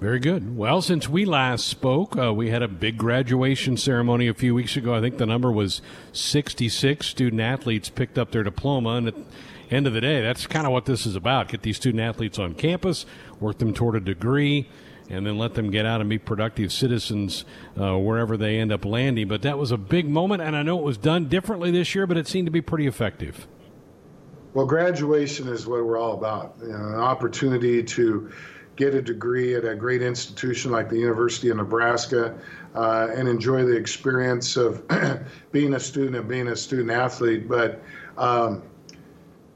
[0.00, 0.56] Very good.
[0.56, 4.76] Well, since we last spoke, uh, we had a big graduation ceremony a few weeks
[4.76, 4.92] ago.
[4.92, 5.80] I think the number was
[6.12, 8.96] 66 student athletes picked up their diploma.
[8.96, 9.24] And at the
[9.70, 11.48] end of the day, that's kind of what this is about.
[11.48, 13.06] Get these student athletes on campus,
[13.38, 14.68] work them toward a degree,
[15.10, 17.44] and then let them get out and be productive citizens
[17.78, 19.28] uh, wherever they end up landing.
[19.28, 22.06] But that was a big moment, and I know it was done differently this year,
[22.06, 23.46] but it seemed to be pretty effective.
[24.54, 26.56] Well, graduation is what we're all about.
[26.62, 28.30] You know, an opportunity to
[28.76, 32.38] get a degree at a great institution like the University of Nebraska
[32.74, 34.82] uh, and enjoy the experience of
[35.52, 37.48] being a student and being a student athlete.
[37.48, 37.82] But
[38.16, 38.62] um,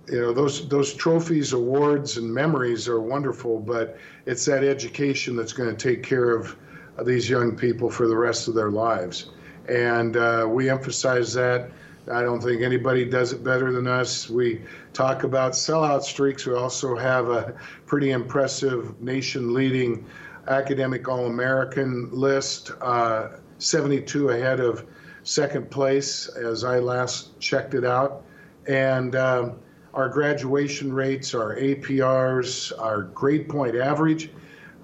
[0.08, 3.58] you know those those trophies, awards, and memories are wonderful.
[3.58, 6.56] But it's that education that's going to take care of
[7.04, 9.30] these young people for the rest of their lives,
[9.68, 11.70] and uh, we emphasize that.
[12.12, 14.28] I don't think anybody does it better than us.
[14.28, 14.60] We
[14.92, 16.44] talk about sellout streaks.
[16.44, 17.54] We also have a
[17.86, 20.04] pretty impressive nation leading
[20.48, 24.84] academic All American list, uh, 72 ahead of
[25.22, 28.22] second place as I last checked it out.
[28.66, 29.56] And um,
[29.94, 34.30] our graduation rates, our APRs, our grade point average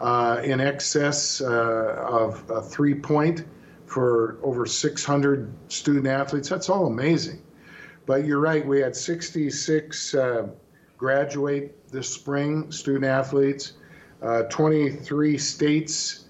[0.01, 3.45] uh, in excess uh, of three point
[3.87, 6.49] for over 600 student athletes.
[6.49, 7.43] That's all amazing.
[8.07, 10.49] But you're right, we had 66 uh,
[10.97, 13.75] graduate this spring, student athletes.
[14.23, 16.27] Uh, 23 states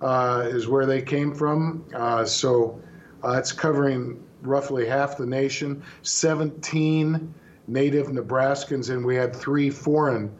[0.00, 1.84] uh, is where they came from.
[2.26, 2.80] So
[3.24, 5.82] it's covering roughly half the nation.
[6.02, 7.34] 17
[7.66, 10.30] native Nebraskans, and we had three foreign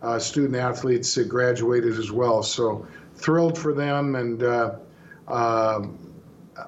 [0.00, 2.42] uh, student athletes that graduated as well.
[2.42, 4.42] So thrilled for them and
[5.28, 5.98] um,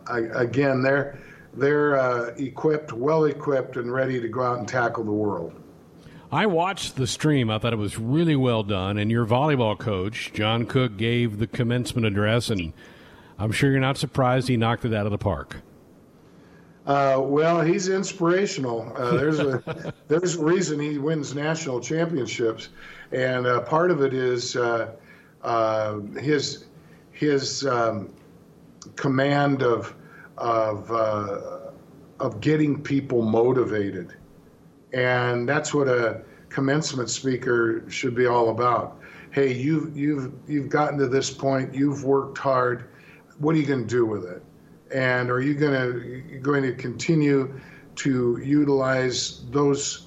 [0.06, 1.18] I, again, they're
[1.54, 5.52] they're uh, equipped, well equipped, and ready to go out and tackle the world.
[6.32, 7.48] I watched the stream.
[7.48, 8.98] I thought it was really well done.
[8.98, 12.72] And your volleyball coach, John Cook, gave the commencement address, and
[13.38, 15.58] I'm sure you're not surprised he knocked it out of the park.
[16.86, 18.92] Uh, well, he's inspirational.
[18.96, 22.68] Uh, there's a there's a reason he wins national championships,
[23.12, 24.92] and uh, part of it is uh,
[25.42, 26.66] uh, his
[27.12, 28.10] his um,
[28.96, 29.94] command of
[30.36, 31.70] of uh,
[32.20, 34.14] of getting people motivated,
[34.92, 39.00] and that's what a commencement speaker should be all about.
[39.30, 41.74] Hey, you've you've you've gotten to this point.
[41.74, 42.90] You've worked hard.
[43.38, 44.42] What are you going to do with it?
[44.94, 47.60] And are you going to going to continue
[47.96, 50.06] to utilize those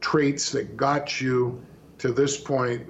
[0.00, 1.64] traits that got you
[1.98, 2.86] to this point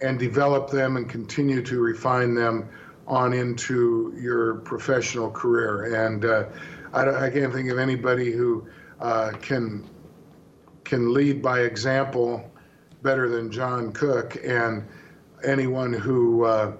[0.00, 2.68] and develop them and continue to refine them
[3.06, 5.94] on into your professional career.
[6.06, 6.44] And uh,
[6.92, 8.66] I, I, can't think of anybody who
[9.00, 9.88] uh, can
[10.84, 12.50] can lead by example
[13.02, 14.86] better than John Cook, and
[15.42, 16.72] anyone who uh,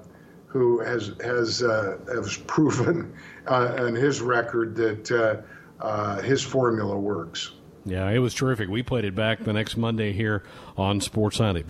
[0.55, 3.13] who has has uh, has proven
[3.49, 5.43] uh, on his record that
[5.81, 7.51] uh, his formula works.
[7.85, 8.69] Yeah, it was terrific.
[8.71, 10.45] We played it back the next Monday here
[10.77, 11.65] on Sports Sunday.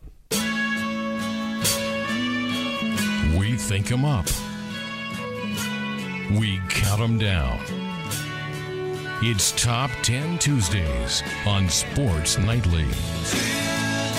[3.39, 4.27] We think 'em up.
[6.39, 7.61] We count 'em down.
[9.23, 12.85] It's Top 10 Tuesdays on Sports Nightly.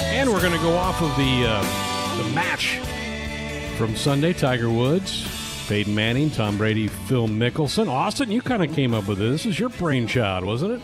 [0.05, 2.79] And we're going to go off of the uh, the match
[3.75, 4.31] from Sunday.
[4.31, 7.89] Tiger Woods, Peyton Manning, Tom Brady, Phil Mickelson.
[7.89, 9.43] Austin, you kind of came up with this.
[9.43, 10.81] This is your brainchild, wasn't it?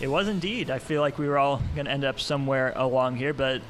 [0.00, 0.70] It was indeed.
[0.70, 3.60] I feel like we were all going to end up somewhere along here, but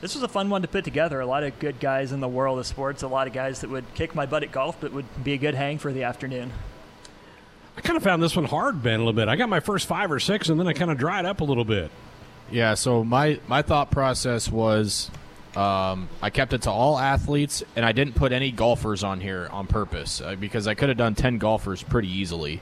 [0.00, 1.20] this was a fun one to put together.
[1.20, 3.70] A lot of good guys in the world of sports, a lot of guys that
[3.70, 6.52] would kick my butt at golf, but would be a good hang for the afternoon.
[7.76, 9.28] I kind of found this one hard, Ben, a little bit.
[9.28, 11.44] I got my first five or six, and then I kind of dried up a
[11.44, 11.90] little bit.
[12.50, 15.10] Yeah, so my my thought process was
[15.56, 19.48] um, I kept it to all athletes, and I didn't put any golfers on here
[19.52, 22.60] on purpose uh, because I could have done ten golfers pretty easily.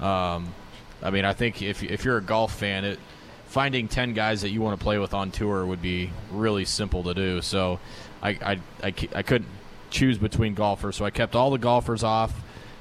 [0.00, 0.54] Um,
[1.02, 2.98] I mean, I think if if you're a golf fan, it
[3.46, 7.02] finding ten guys that you want to play with on tour would be really simple
[7.02, 7.42] to do.
[7.42, 7.80] So
[8.22, 9.50] I I, I, I couldn't
[9.90, 12.32] choose between golfers, so I kept all the golfers off,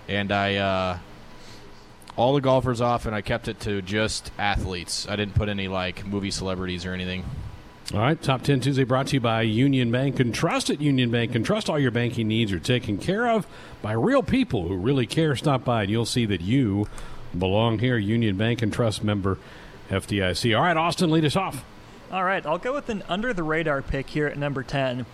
[0.07, 0.55] and I.
[0.55, 0.97] Uh,
[2.17, 5.07] all the golfers off, and I kept it to just athletes.
[5.07, 7.23] I didn't put any like movie celebrities or anything.
[7.93, 11.11] All right, Top 10 Tuesday brought to you by Union Bank and Trust at Union
[11.11, 11.69] Bank and Trust.
[11.69, 13.45] All your banking needs are taken care of
[13.81, 15.35] by real people who really care.
[15.35, 16.87] Stop by and you'll see that you
[17.37, 17.97] belong here.
[17.97, 19.37] Union Bank and Trust member
[19.89, 20.55] FDIC.
[20.55, 21.65] All right, Austin, lead us off.
[22.13, 25.05] All right, I'll go with an under the radar pick here at number 10.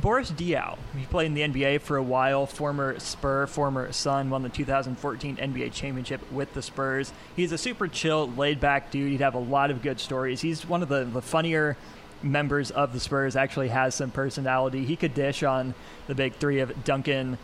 [0.00, 0.78] Boris Diaw.
[0.96, 2.46] He played in the NBA for a while.
[2.46, 7.12] Former Spur, former Sun, won the 2014 NBA championship with the Spurs.
[7.36, 9.10] He's a super chill, laid back dude.
[9.10, 10.40] He'd have a lot of good stories.
[10.40, 11.76] He's one of the, the funnier
[12.22, 14.84] members of the Spurs, actually has some personality.
[14.84, 15.74] He could dish on
[16.06, 17.38] the big three of Duncan,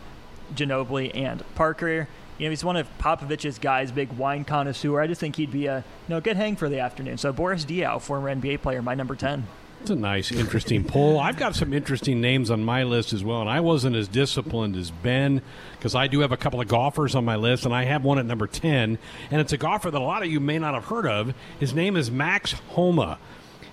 [0.55, 2.07] Ginobili, and Parker.
[2.37, 5.01] You know, he's one of Popovich's guys, big wine connoisseur.
[5.01, 5.83] I just think he'd be a you
[6.15, 7.17] know, good hang for the afternoon.
[7.17, 9.45] So Boris Diaw, former NBA player, my number 10.
[9.81, 11.19] It's a nice, interesting poll.
[11.19, 14.75] I've got some interesting names on my list as well, and I wasn't as disciplined
[14.75, 15.41] as Ben
[15.77, 18.19] because I do have a couple of golfers on my list, and I have one
[18.19, 18.97] at number 10,
[19.31, 21.33] and it's a golfer that a lot of you may not have heard of.
[21.61, 23.19] His name is Max Homa.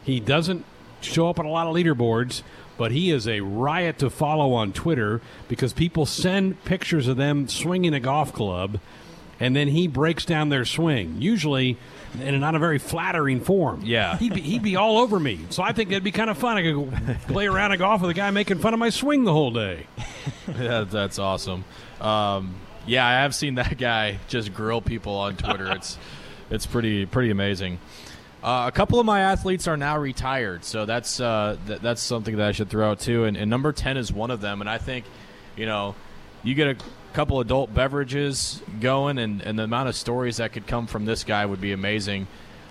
[0.05, 0.65] He doesn't
[1.13, 2.43] show up on a lot of leaderboards,
[2.77, 7.49] but he is a riot to follow on Twitter because people send pictures of them
[7.49, 8.81] swinging a golf club,
[9.41, 11.17] and then he breaks down their swing.
[11.21, 11.79] Usually
[12.21, 13.83] in a not a very flattering form.
[13.85, 14.17] Yeah.
[14.17, 15.41] He'd be, he'd be all over me.
[15.51, 16.57] So I think it'd be kind of fun.
[16.57, 19.33] I could play around a golf with a guy making fun of my swing the
[19.33, 19.87] whole day.
[20.59, 21.65] yeah, that's awesome.
[22.01, 22.55] Um,
[22.87, 25.71] yeah, I have seen that guy just grill people on Twitter.
[25.73, 25.99] it's
[26.51, 27.81] it's pretty pretty amazing.
[28.47, 32.37] Uh, a couple of my athletes are now retired, so that's uh, th- that's something
[32.37, 33.25] that I should throw out too.
[33.25, 34.61] And, and number ten is one of them.
[34.61, 35.05] And I think,
[35.57, 35.97] you know,
[36.45, 36.77] you get a
[37.13, 41.25] couple adult beverages going, and, and the amount of stories that could come from this
[41.25, 42.29] guy would be amazing.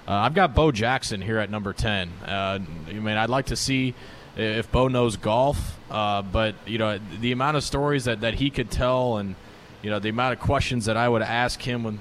[0.07, 2.09] Uh, I've got Bo Jackson here at number 10.
[2.25, 3.95] Uh, I mean, I'd like to see
[4.37, 8.49] if Bo knows golf, uh, but, you know, the amount of stories that, that he
[8.49, 9.35] could tell and,
[9.81, 11.99] you know, the amount of questions that I would ask him when,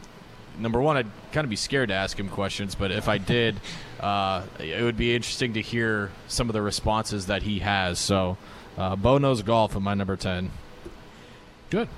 [0.58, 3.60] number one, I'd kind of be scared to ask him questions, but if I did,
[4.00, 7.98] uh, it would be interesting to hear some of the responses that he has.
[7.98, 8.36] So,
[8.76, 10.50] uh, Bo knows golf in my number 10.
[11.70, 11.88] Good.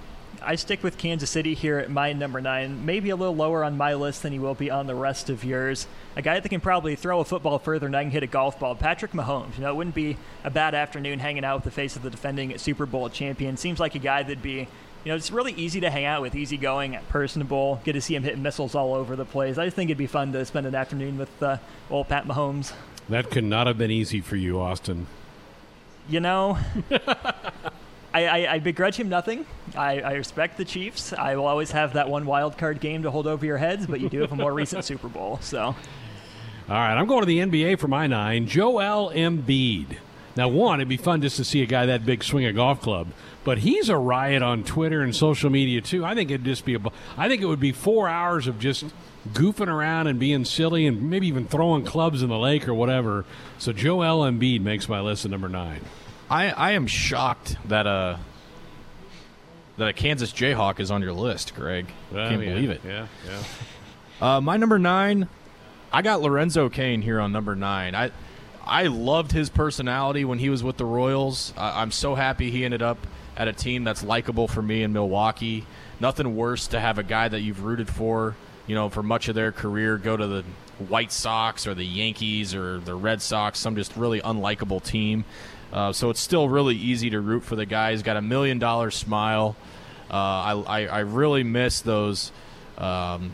[0.43, 2.85] I stick with Kansas City here at my number nine.
[2.87, 5.45] Maybe a little lower on my list than he will be on the rest of
[5.45, 5.87] yours.
[6.15, 8.61] A guy that can probably throw a football further than I can hit a golf
[8.61, 8.75] ball.
[8.75, 9.57] Patrick Mahomes.
[9.57, 12.11] You know, it wouldn't be a bad afternoon hanging out with the face of the
[12.11, 13.57] defending Super Bowl champion.
[13.57, 14.69] Seems like a guy that'd be,
[15.07, 17.81] you know, it's really easy to hang out with, easygoing, personable.
[17.85, 19.57] Get to see him hitting missiles all over the place.
[19.57, 22.73] I just think it'd be fun to spend an afternoon with uh, old Pat Mahomes.
[23.09, 25.07] That could not have been easy for you, Austin.
[26.09, 26.59] You know.
[26.91, 29.47] I, I, I, begrudge him nothing.
[29.77, 31.13] I, I, respect the Chiefs.
[31.13, 34.01] I will always have that one wild card game to hold over your heads, but
[34.01, 35.39] you do have a more recent Super Bowl.
[35.41, 35.77] So, all
[36.69, 38.49] right, I'm going to the NBA for my nine.
[38.49, 39.99] Joel Embiid.
[40.37, 42.81] Now, one, it'd be fun just to see a guy that big swing a golf
[42.83, 43.09] club,
[43.47, 46.05] but he's a riot on Twitter and social media too.
[46.05, 46.81] I think it'd just be a.
[47.17, 48.85] I think it would be four hours of just
[49.33, 53.25] goofing around and being silly and maybe even throwing clubs in the lake or whatever.
[53.59, 55.81] So Joel Embiid makes my list at number nine.
[56.29, 58.19] I, I am shocked that a
[59.77, 61.87] that a Kansas Jayhawk is on your list, Greg.
[62.11, 62.81] Uh, Can't yeah, believe it.
[62.85, 63.43] Yeah, yeah.
[64.21, 65.29] Uh, my number nine,
[65.93, 67.95] I got Lorenzo Cain here on number nine.
[67.95, 68.11] I
[68.65, 71.55] I loved his personality when he was with the Royals.
[71.57, 72.99] I, I'm so happy he ended up
[73.37, 75.67] at a team that's likable for me in Milwaukee.
[76.01, 79.35] Nothing worse to have a guy that you've rooted for, you know, for much of
[79.35, 80.45] their career go to the
[80.89, 85.25] White Sox or the Yankees or the Red Sox, some just really unlikable team.
[85.73, 87.93] Uh, so it's still really easy to root for the guy.
[87.93, 89.57] He's got a million dollar smile.
[90.11, 92.31] Uh, I, I, I, really miss those
[92.79, 93.33] um,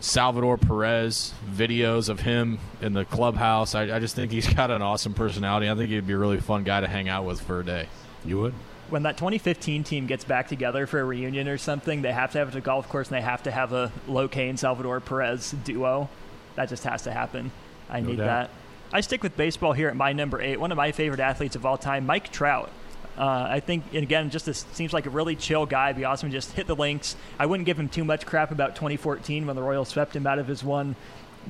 [0.00, 3.74] Salvador Perez videos of him in the clubhouse.
[3.74, 5.68] I, I just think he's got an awesome personality.
[5.68, 7.88] I think he'd be a really fun guy to hang out with for a day.
[8.24, 8.54] You would?
[8.90, 12.38] When that 2015 team gets back together for a reunion or something, they have to
[12.38, 15.54] have it at a golf course and they have to have a Locaine Salvador Perez
[15.64, 16.08] duo.
[16.56, 17.50] That just has to happen.
[17.90, 18.26] I No need doubt.
[18.26, 18.50] that.
[18.92, 20.58] I stick with baseball here at my number eight.
[20.58, 22.70] One of my favorite athletes of all time, Mike Trout.
[23.18, 25.92] Uh, I think, and again, just this seems like a really chill guy.
[25.92, 27.16] Be awesome, just hit the links.
[27.38, 30.38] I wouldn't give him too much crap about 2014 when the Royals swept him out
[30.38, 30.94] of his one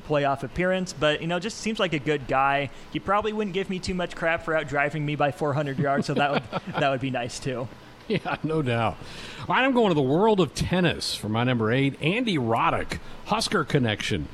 [0.07, 2.69] playoff appearance, but you know, just seems like a good guy.
[2.91, 6.07] He probably wouldn't give me too much crap for out driving me by 400 yards,
[6.07, 6.43] so that would
[6.79, 7.67] that would be nice too.
[8.07, 8.97] Yeah, no doubt.
[9.41, 12.01] All right, I'm going to the world of tennis for my number eight.
[12.01, 14.27] Andy Roddick, Husker connection.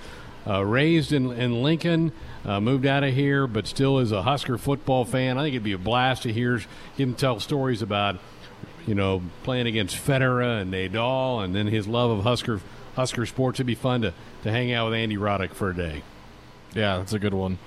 [0.47, 2.12] Uh, raised in, in Lincoln,
[2.45, 5.38] uh, moved out of here, but still is a Husker football fan.
[5.38, 6.62] I think it'd be a blast to hear
[6.95, 8.18] him tell stories about,
[8.86, 12.62] you know, playing against Federer and Nadal, and then his love of Husker
[12.96, 13.58] Husker sports.
[13.58, 16.02] It'd be fun to, to hang out with Andy Roddick for a day.
[16.74, 17.58] Yeah, that's a good one.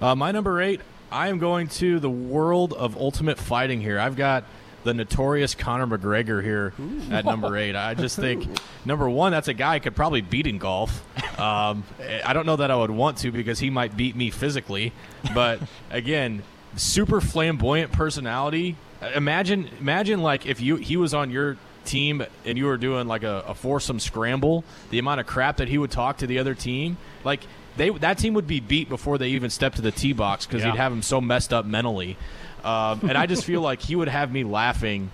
[0.00, 0.80] Uh, my number eight,
[1.10, 3.98] I am going to the world of ultimate fighting here.
[3.98, 4.44] I've got
[4.82, 6.72] the notorious Conor McGregor here
[7.10, 7.76] at number eight.
[7.76, 8.46] I just think,
[8.84, 11.04] number one, that's a guy I could probably beat in golf.
[11.38, 11.84] Um,
[12.24, 14.92] I don't know that I would want to because he might beat me physically.
[15.34, 16.42] But again,
[16.76, 18.76] super flamboyant personality.
[19.14, 23.22] Imagine, imagine like if you he was on your team and you were doing like
[23.22, 26.54] a, a foursome scramble, the amount of crap that he would talk to the other
[26.54, 27.40] team, like
[27.76, 30.62] they that team would be beat before they even stepped to the tee box because
[30.62, 30.72] Yeah.
[30.72, 32.16] he'd have him so messed up mentally.
[32.64, 35.10] Um, and I just feel like he would have me laughing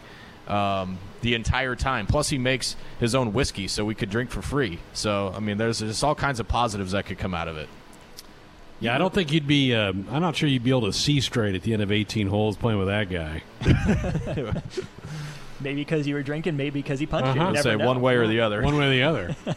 [0.48, 2.06] um, the entire time.
[2.06, 4.78] Plus, he makes his own whiskey, so we could drink for free.
[4.92, 7.68] So, I mean, there's just all kinds of positives that could come out of it.
[8.80, 9.74] Yeah, I don't think you'd be.
[9.74, 12.26] Um, I'm not sure you'd be able to see straight at the end of 18
[12.26, 13.42] holes playing with that guy.
[15.60, 17.40] Maybe because you were drinking, maybe because he punched you.
[17.40, 17.48] Uh-huh.
[17.48, 17.54] you.
[17.54, 17.86] never Say know.
[17.86, 18.62] one way or the other.
[18.62, 19.36] One way or the other.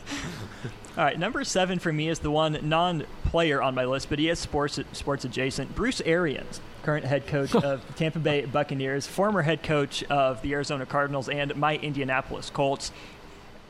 [0.98, 4.28] All right, number seven for me is the one non-player on my list, but he
[4.28, 5.74] is sports sports adjacent.
[5.74, 10.86] Bruce Arians, current head coach of Tampa Bay Buccaneers, former head coach of the Arizona
[10.86, 12.92] Cardinals, and my Indianapolis Colts.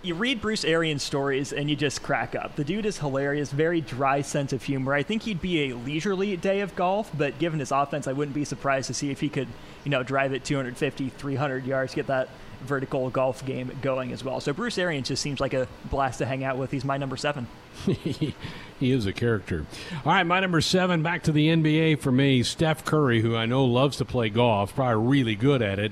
[0.02, 2.56] You read Bruce Arians' stories and you just crack up.
[2.56, 4.94] The dude is hilarious, very dry sense of humor.
[4.94, 8.34] I think he'd be a leisurely day of golf, but given his offense, I wouldn't
[8.34, 9.50] be surprised to see if he could,
[9.84, 12.30] you know, drive it 250, 300 yards, get that
[12.62, 14.40] vertical golf game going as well.
[14.40, 16.72] So Bruce Arians just seems like a blast to hang out with.
[16.72, 17.48] He's my number seven.
[17.86, 18.34] he
[18.80, 19.66] is a character.
[20.06, 22.44] All right, my number seven, back to the NBA for me.
[22.44, 25.92] Steph Curry, who I know loves to play golf, probably really good at it.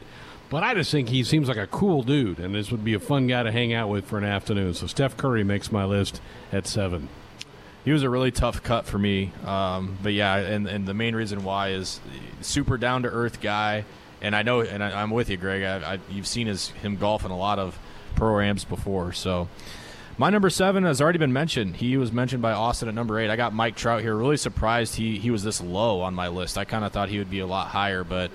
[0.50, 3.00] But I just think he seems like a cool dude, and this would be a
[3.00, 4.74] fun guy to hang out with for an afternoon.
[4.74, 6.22] So Steph Curry makes my list
[6.54, 7.10] at seven.
[7.84, 11.16] He was a really tough cut for me, um, but yeah, and, and the main
[11.16, 12.00] reason why is
[12.42, 13.86] super down to earth guy,
[14.22, 15.64] and I know, and I, I'm with you, Greg.
[15.64, 17.80] I, I, you've seen his him golf in a lot of
[18.16, 19.48] programs before, so
[20.18, 21.78] my number seven has already been mentioned.
[21.78, 23.30] He was mentioned by Austin at number eight.
[23.30, 24.16] I got Mike Trout here.
[24.16, 26.58] Really surprised he he was this low on my list.
[26.58, 28.32] I kind of thought he would be a lot higher, but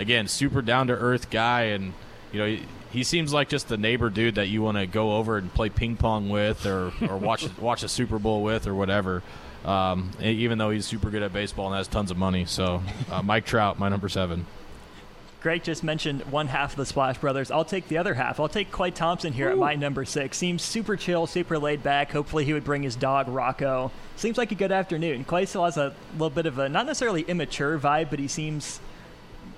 [0.00, 1.92] again, super down to earth guy, and
[2.32, 2.46] you know.
[2.46, 5.52] He, he seems like just the neighbor dude that you want to go over and
[5.54, 9.22] play ping pong with, or, or watch watch a Super Bowl with, or whatever.
[9.64, 13.22] Um, even though he's super good at baseball and has tons of money, so uh,
[13.24, 14.46] Mike Trout, my number seven.
[15.42, 17.50] Greg just mentioned one half of the Splash Brothers.
[17.50, 18.40] I'll take the other half.
[18.40, 20.36] I'll take Klay Thompson here at my number six.
[20.36, 22.10] Seems super chill, super laid back.
[22.10, 23.90] Hopefully, he would bring his dog Rocco.
[24.16, 25.24] Seems like a good afternoon.
[25.24, 28.80] Klay still has a little bit of a not necessarily immature vibe, but he seems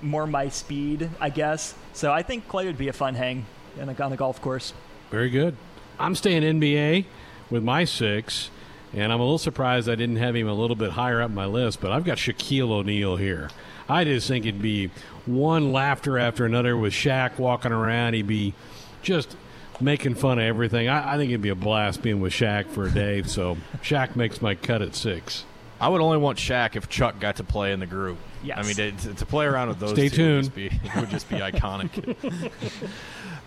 [0.03, 1.75] more my speed, I guess.
[1.93, 3.47] So I think Klay would be a fun hang
[3.81, 4.73] on a, on a golf course.
[5.11, 5.57] Very good.
[5.99, 7.05] I'm staying NBA
[7.51, 8.51] with my six,
[8.93, 11.47] and I'm a little surprised I didn't have him a little bit higher up my
[11.47, 13.51] list, but I've got Shaquille O'Neal here.
[13.89, 14.91] I just think it'd be
[15.27, 18.15] one laughter after another with Shaq walking around.
[18.15, 18.55] He'd be
[19.03, 19.37] just
[19.81, 20.89] making fun of everything.
[20.89, 24.17] I, I think it'd be a blast being with Shaq for a day, so Shaq
[24.17, 25.45] makes my cut at six.
[25.83, 28.17] I would only want Shaq if Chuck got to play in the group.
[28.45, 28.57] Yes.
[28.57, 30.71] I mean, to, to play around with those Stay two would just, tuned.
[30.71, 32.17] be, it would just be iconic.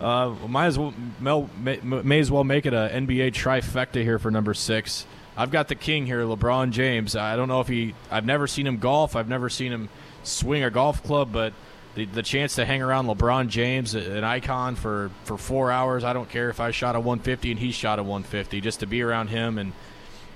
[0.02, 4.18] uh, might as well Mel, may, may as well make it a NBA trifecta here
[4.18, 5.06] for number six.
[5.34, 7.16] I've got the king here, LeBron James.
[7.16, 7.94] I don't know if he.
[8.10, 9.16] I've never seen him golf.
[9.16, 9.88] I've never seen him
[10.22, 11.54] swing a golf club, but
[11.94, 16.04] the, the chance to hang around LeBron James, an icon for for four hours.
[16.04, 18.60] I don't care if I shot a 150 and he shot a 150.
[18.60, 19.72] Just to be around him and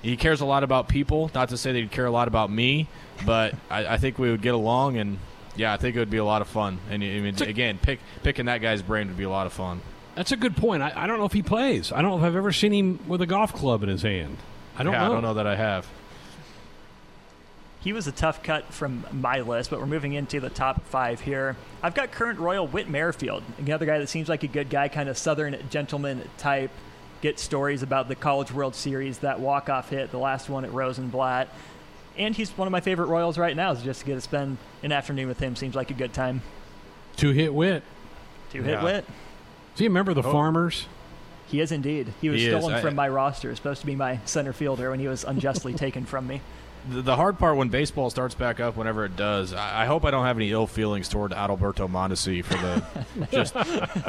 [0.01, 1.31] he cares a lot about people.
[1.33, 2.87] Not to say that he'd care a lot about me,
[3.25, 5.19] but I, I think we would get along, and
[5.55, 6.79] yeah, I think it would be a lot of fun.
[6.89, 9.81] And I mean, again, pick, picking that guy's brain would be a lot of fun.
[10.15, 10.83] That's a good point.
[10.83, 11.91] I, I don't know if he plays.
[11.91, 14.37] I don't know if I've ever seen him with a golf club in his hand.
[14.77, 15.05] I don't yeah, know.
[15.05, 15.87] I don't know that I have.
[17.81, 21.19] He was a tough cut from my list, but we're moving into the top five
[21.19, 21.55] here.
[21.81, 25.09] I've got current Royal Whit Merrifield, another guy that seems like a good guy, kind
[25.09, 26.69] of Southern gentleman type.
[27.21, 31.49] Get stories about the College World Series, that walk-off hit, the last one at Rosenblatt.
[32.17, 33.73] And he's one of my favorite Royals right now.
[33.73, 36.41] So just to get to spend an afternoon with him seems like a good time.
[37.15, 37.83] Two hit Whit.
[38.51, 38.83] Two hit Yeah.
[38.83, 39.05] Whit.
[39.75, 40.31] Do you remember the oh.
[40.31, 40.87] farmers?
[41.47, 42.13] He is indeed.
[42.21, 42.57] He was He is.
[42.59, 43.55] stolen I- from my roster.
[43.55, 46.41] Supposed to be my center fielder when he was unjustly taken from me.
[46.89, 50.03] The, the hard part when baseball starts back up, whenever it does, I, I hope
[50.03, 53.53] I don't have any ill feelings toward Adalberto Mondesi for the just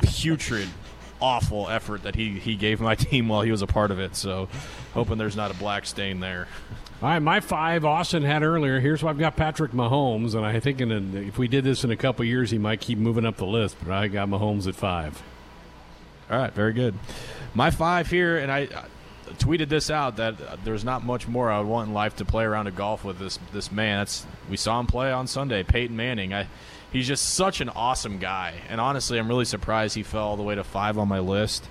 [0.03, 0.69] putrid,
[1.23, 4.17] awful effort that he, he gave my team while he was a part of it.
[4.17, 4.49] So,
[4.93, 6.49] hoping there's not a black stain there.
[7.01, 8.79] All right, my five Austin had earlier.
[8.79, 11.83] Here's why I've got Patrick Mahomes, and I think in a, if we did this
[11.83, 13.77] in a couple years, he might keep moving up the list.
[13.83, 15.21] But I got Mahomes at five.
[16.31, 16.95] All right, very good.
[17.55, 18.85] My five here, and I, I
[19.33, 22.45] tweeted this out that there's not much more I would want in life to play
[22.45, 23.99] around a golf with this this man.
[23.99, 26.33] That's we saw him play on Sunday, Peyton Manning.
[26.33, 26.47] I,
[26.93, 30.43] he's just such an awesome guy, and honestly, I'm really surprised he fell all the
[30.43, 31.67] way to five on my list.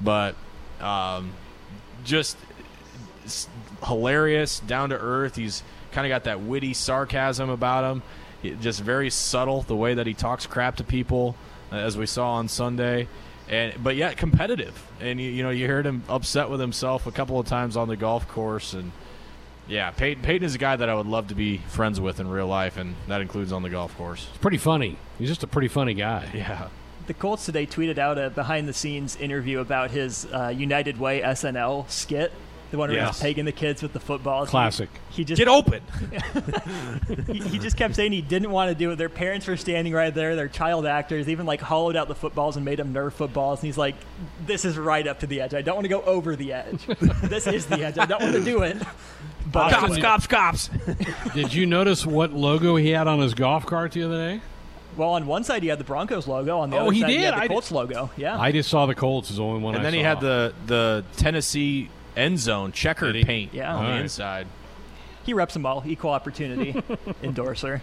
[0.00, 0.34] But
[0.80, 1.32] um,
[2.04, 2.36] just
[3.86, 5.36] hilarious, down to earth.
[5.36, 5.62] He's
[5.92, 8.02] kind of got that witty sarcasm about him.
[8.42, 11.36] He- Just very subtle the way that he talks crap to people,
[11.70, 13.08] uh, as we saw on Sunday.
[13.48, 17.12] And but yet competitive, and you, you know you heard him upset with himself a
[17.12, 18.92] couple of times on the golf course, and
[19.68, 22.28] yeah, Peyton, Peyton is a guy that I would love to be friends with in
[22.28, 24.26] real life, and that includes on the golf course.
[24.30, 24.96] It's pretty funny.
[25.18, 26.28] He's just a pretty funny guy.
[26.34, 26.68] Yeah,
[27.06, 32.32] The Colts today tweeted out a behind-the-scenes interview about his uh, United Way SNL skit,
[32.70, 33.16] the one where Yes.
[33.18, 34.48] he's pegging the kids with the footballs.
[34.48, 34.88] Classic.
[35.10, 35.82] He, he just get open.
[37.26, 38.96] he, he just kept saying he didn't want to do it.
[38.96, 40.36] Their parents were standing right there.
[40.36, 41.26] They're child actors.
[41.26, 43.58] They even like hollowed out the footballs and made them Nerf footballs.
[43.60, 43.94] And he's like,
[44.46, 45.52] "This is right up to the edge.
[45.52, 46.86] I don't want to go over the edge.
[47.24, 47.98] this is the edge.
[47.98, 48.78] I don't want to do it."
[49.50, 50.70] But Cops, cops, cops.
[51.34, 54.40] Did you notice what logo he had on his golf cart the other day?
[54.96, 56.58] well, on one side he had the Broncos logo.
[56.58, 57.24] On the Oh, other he side he did?
[57.24, 58.10] had I the did- Colts logo.
[58.16, 58.38] Yeah.
[58.38, 59.74] I just saw the Colts as the only one.
[59.74, 63.70] And I then he had the the Tennessee end zone checkered paint Yeah.
[63.72, 64.00] on All the right.
[64.02, 64.46] inside.
[65.24, 65.82] he reps them all.
[65.86, 66.74] Equal opportunity
[67.22, 67.80] endorser.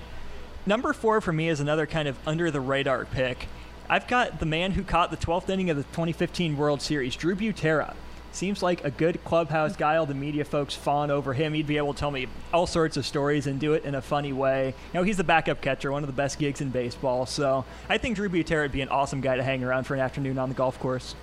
[0.66, 3.48] Number four for me is another kind of under the radar pick.
[3.90, 7.36] I've got the man who caught the 12th inning of the 2015 World Series, Drew
[7.36, 7.96] Butera.
[8.32, 9.96] Seems like a good clubhouse guy.
[9.98, 11.54] All the media folks fawn over him.
[11.54, 14.02] He'd be able to tell me all sorts of stories and do it in a
[14.02, 14.68] funny way.
[14.68, 17.26] You know, he's the backup catcher, one of the best gigs in baseball.
[17.26, 20.00] So I think Drew Butera would be an awesome guy to hang around for an
[20.00, 21.16] afternoon on the golf course.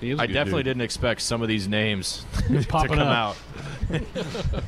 [0.00, 0.70] He is a I good definitely dude.
[0.70, 3.36] didn't expect some of these names to popping come up.
[3.90, 4.02] out.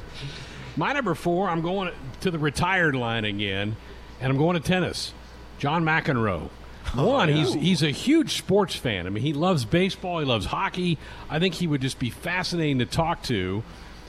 [0.76, 3.76] My number four, I'm going to the retired line again,
[4.20, 5.14] and I'm going to tennis.
[5.58, 6.50] John McEnroe.
[6.96, 9.06] One, he's he's a huge sports fan.
[9.06, 10.18] I mean, he loves baseball.
[10.20, 10.98] He loves hockey.
[11.28, 13.62] I think he would just be fascinating to talk to.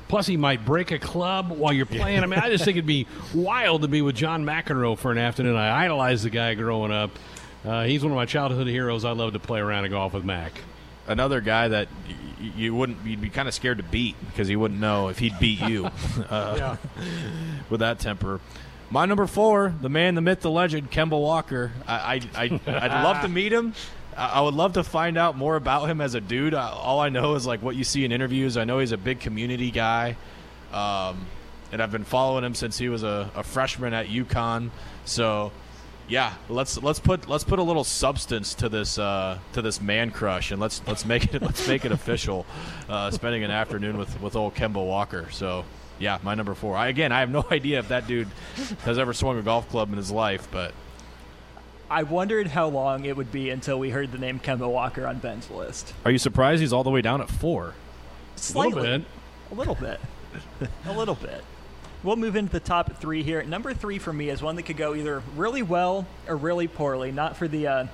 [0.08, 2.24] Plus, he might break a club while you're playing.
[2.24, 5.18] I mean, I just think it'd be wild to be with John McEnroe for an
[5.18, 5.56] afternoon.
[5.58, 7.12] I idolized the guy growing up.
[7.66, 9.04] Uh, he's one of my childhood heroes.
[9.04, 10.54] I love to play around and golf with Mac.
[11.08, 14.60] Another guy that y- you wouldn't you'd be kind of scared to beat because you
[14.60, 15.90] wouldn't know if he'd beat you
[16.30, 16.78] uh,
[17.70, 18.40] with that temper.
[18.90, 21.74] My number four, the man, the myth, the legend, Kemba Walker.
[21.86, 23.74] I, I, I I'd love to meet him.
[24.16, 26.54] I I would love to find out more about him as a dude.
[26.54, 28.56] I, all I know is like what you see in interviews.
[28.56, 30.16] I know he's a big community guy,
[30.72, 31.26] um,
[31.72, 34.70] and I've been following him since he was a, a freshman at UConn.
[35.04, 35.52] So,
[36.08, 40.12] yeah, let's let's put let's put a little substance to this uh, to this man
[40.12, 42.46] crush, and let's let's make it let's make it official.
[42.88, 45.28] Uh, spending an afternoon with with old Kemba Walker.
[45.32, 45.66] So.
[46.00, 46.76] Yeah, my number four.
[46.76, 48.28] I, again, I have no idea if that dude
[48.84, 50.74] has ever swung a golf club in his life, but
[51.90, 55.20] I wondered how long it would be until we heard the name Kemba Walker on
[55.20, 55.94] Ben's list.
[56.04, 57.76] are you surprised he's all the way down at four?
[58.54, 59.04] A little bit.
[59.52, 60.00] A little bit.
[60.86, 61.44] a little bit.
[62.04, 63.42] We'll move into the top three here.
[63.44, 67.12] Number three for me is one that could go either really well or really poorly,
[67.12, 67.88] not for the uh,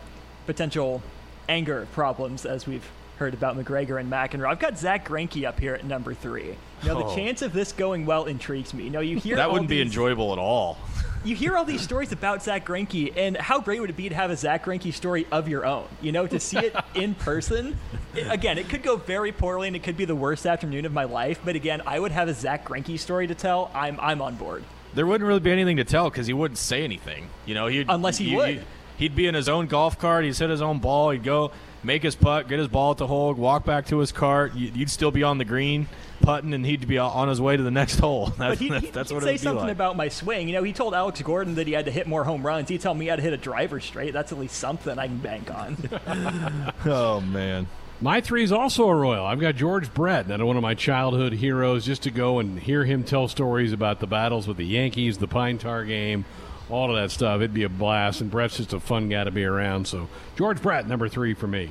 [0.45, 1.01] potential
[1.47, 2.87] anger problems as we've
[3.17, 4.49] heard about McGregor and McEnroe.
[4.49, 6.55] I've got Zach Greinke up here at number three.
[6.85, 7.15] Now, the Oh.
[7.15, 8.83] chance of this going well intrigues me.
[8.85, 10.77] You know, you hear That wouldn't be enjoyable at all.
[11.23, 14.15] you hear all these stories about Zach Greinke, and how great would it be to
[14.15, 15.85] have a Zach Greinke story of your own?
[16.01, 17.77] You know, to see it in person.
[18.15, 20.91] It- again, it could go very poorly, and it could be the worst afternoon of
[20.93, 21.39] my life.
[21.45, 23.71] But again, I would have a Zach Greinke story to tell.
[23.73, 24.63] I'm I'm on board.
[24.93, 27.27] There wouldn't really be anything to tell because he wouldn't say anything.
[27.47, 28.63] You know, he'd, Unless he would.
[28.97, 30.23] He'd be in his own golf cart.
[30.23, 31.09] He'd hit his own ball.
[31.09, 31.51] He'd go
[31.83, 34.53] make his putt, get his ball at the hole, walk back to his cart.
[34.55, 35.87] You- You'd still be on the green
[36.21, 38.27] putting, and he'd be on his way to the next hole.
[38.27, 39.71] That's, But he'd, he'd, that's he'd what it say would be something like.
[39.73, 40.47] about my swing.
[40.47, 42.69] You know, he told Alex Gordon that he had to hit more home runs.
[42.69, 44.13] He'd tell me I had to hit a driver straight.
[44.13, 45.77] That's at least something I can bank on.
[46.85, 47.67] oh man.
[48.01, 49.25] My three is also a Royal.
[49.25, 52.83] I've got George Brett, another one of my childhood heroes, just to go and hear
[52.83, 56.25] him tell stories about the battles with the Yankees, the Pine Tar game,
[56.73, 57.37] all of that stuff.
[57.37, 59.87] It'd be a blast, and Brett's just a fun guy to be around.
[59.87, 61.69] So George Brett, number three for me.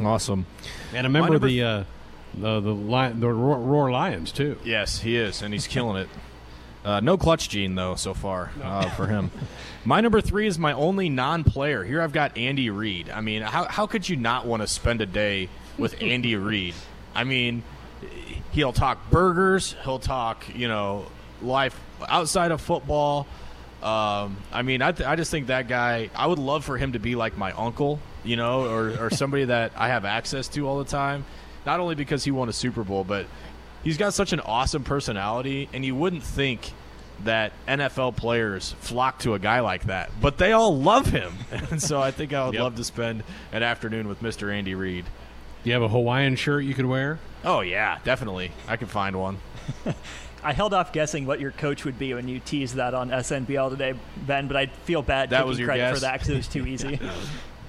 [0.00, 0.46] Awesome.
[0.92, 1.84] And a member of the uh,
[2.34, 4.58] the the lion, the Roar, Roar Lions too.
[4.64, 6.08] Yes, he is, and he's killing it.
[6.84, 9.30] Uh, no clutch gene though so far uh, for him.
[9.84, 11.84] My number three is my only non-player.
[11.84, 13.08] Here I've got Andy Reid.
[13.08, 15.48] I mean, how how could you not want to spend a day
[15.78, 16.74] with Andy Reid?
[17.14, 17.62] I mean,
[18.50, 19.76] he'll talk burgers.
[19.84, 21.06] He'll talk you know
[21.40, 23.28] life outside of football.
[23.86, 26.10] Um, I mean, I, th- I just think that guy.
[26.14, 29.44] I would love for him to be like my uncle, you know, or, or somebody
[29.54, 31.24] that I have access to all the time.
[31.64, 33.26] Not only because he won a Super Bowl, but
[33.84, 36.72] he's got such an awesome personality, and you wouldn't think
[37.24, 41.32] that NFL players flock to a guy like that, but they all love him,
[41.70, 42.62] and so I think I would Yep.
[42.62, 43.22] love to spend
[43.52, 44.52] an afternoon with Mr.
[44.52, 45.04] Andy Reid.
[45.64, 47.18] Do you have a Hawaiian shirt you could wear?
[47.44, 48.50] Oh yeah, definitely.
[48.68, 49.38] I can find one.
[50.46, 53.68] I held off guessing what your coach would be when you teased that on SNBL
[53.70, 53.94] today,
[54.28, 55.94] Ben, but I feel bad That taking credit guess?
[55.94, 57.00] for that because it was too easy.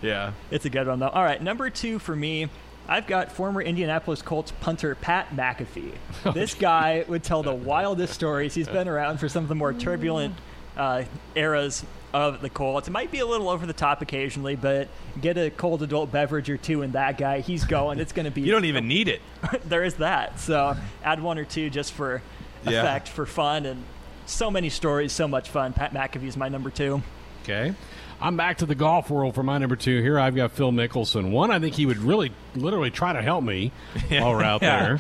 [0.04, 0.34] Yeah.
[0.52, 1.08] It's a good one, though.
[1.10, 2.50] All right, number two for me,
[2.88, 5.94] I've got former Indianapolis Colts punter Pat McAfee.
[6.36, 8.54] This guy would tell the wildest stories.
[8.54, 10.36] He's been around for some of the more turbulent
[10.78, 11.04] uh,
[11.34, 12.88] eras of the Colts.
[12.88, 14.88] It might be a little over the top occasionally, but
[15.20, 17.98] get a cold adult beverage or two in that guy, he's going.
[18.00, 18.42] It's going to be.
[18.48, 19.22] You don't even need it.
[19.66, 20.40] there is that.
[20.40, 22.22] So add one or two just for
[22.66, 22.82] Yeah.
[22.82, 23.84] effect, for fun, and
[24.26, 25.74] so many stories, so much fun.
[25.74, 27.02] Pat McAfee is my number two.
[27.44, 27.74] Okay.
[28.20, 30.02] I'm back to the golf world for my number two.
[30.02, 31.30] Here I've got Phil Mickelson.
[31.30, 33.72] One, I think he would really, literally try to help me
[34.10, 34.98] while we're out there.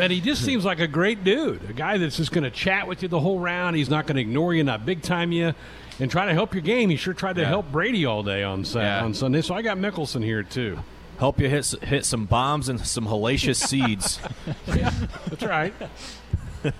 [0.00, 2.88] And he just seems like a great dude, a guy that's just going to chat
[2.88, 3.76] with you the whole round.
[3.76, 5.52] He's not going to ignore you, not big time you,
[6.00, 6.88] and try to help your game.
[6.88, 7.48] He sure tried to Yeah.
[7.48, 9.04] help Brady all day on Yeah.
[9.04, 9.42] on Sunday.
[9.42, 10.78] So I got Mickelson here too.
[11.18, 14.20] Help you hit hit some bombs and some hellacious seeds.
[14.68, 14.90] yeah,
[15.26, 15.74] That's right.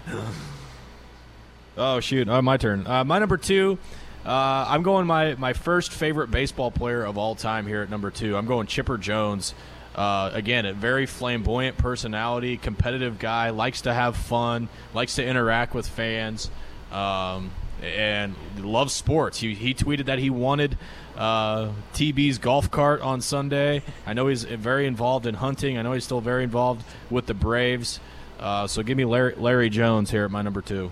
[1.79, 2.29] Oh shoot!
[2.29, 2.89] Oh, my turn.
[2.89, 3.79] Uh, my number two.
[4.27, 8.11] Uh, I'm going my my first favorite baseball player of all time here at number
[8.11, 8.37] two.
[8.37, 9.55] I'm going Chipper Jones.
[9.95, 15.73] Uh, again, a very flamboyant personality, competitive guy, likes to have fun, likes to interact
[15.73, 16.51] with fans,
[16.93, 19.39] um, and loves sports.
[19.39, 20.77] He, he tweeted that he wanted
[21.17, 23.83] uh, TB's golf cart on Sunday.
[24.07, 25.79] I know he's very involved in hunting.
[25.79, 27.99] I know he's still very involved with the Braves.
[28.39, 30.91] Uh, so give me Larry, Larry Jones here at my number two.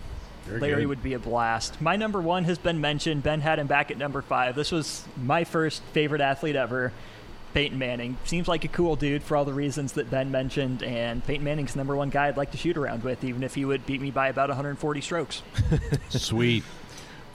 [0.49, 1.81] Larry would be a blast.
[1.81, 3.23] My number one has been mentioned.
[3.23, 4.55] Ben had him back at number five.
[4.55, 6.93] This was my first favorite athlete ever.
[7.53, 11.25] Peyton Manning seems like a cool dude for all the reasons that Ben mentioned, and
[11.25, 13.65] Peyton Manning's the number one guy I'd like to shoot around with, even if he
[13.65, 15.43] would beat me by about 140 strokes.
[16.11, 16.65] Sweet.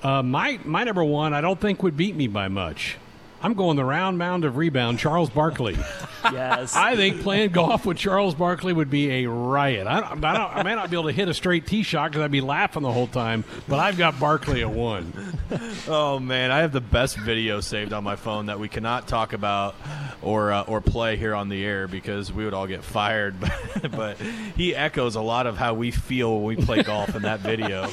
[0.03, 2.97] Uh, my my number one, I don't think would beat me by much.
[3.43, 5.77] I'm going the round mound of rebound, Charles Barkley.
[6.31, 9.87] Yes, I think playing golf with Charles Barkley would be a riot.
[9.87, 12.11] I, don't, I, don't, I may not be able to hit a straight tee shot
[12.11, 15.11] because I'd be laughing the whole time, but I've got Barkley at one.
[15.87, 19.33] Oh man, I have the best video saved on my phone that we cannot talk
[19.33, 19.75] about
[20.21, 23.35] or uh, or play here on the air because we would all get fired.
[23.81, 24.17] But, but
[24.55, 27.89] he echoes a lot of how we feel when we play golf in that video,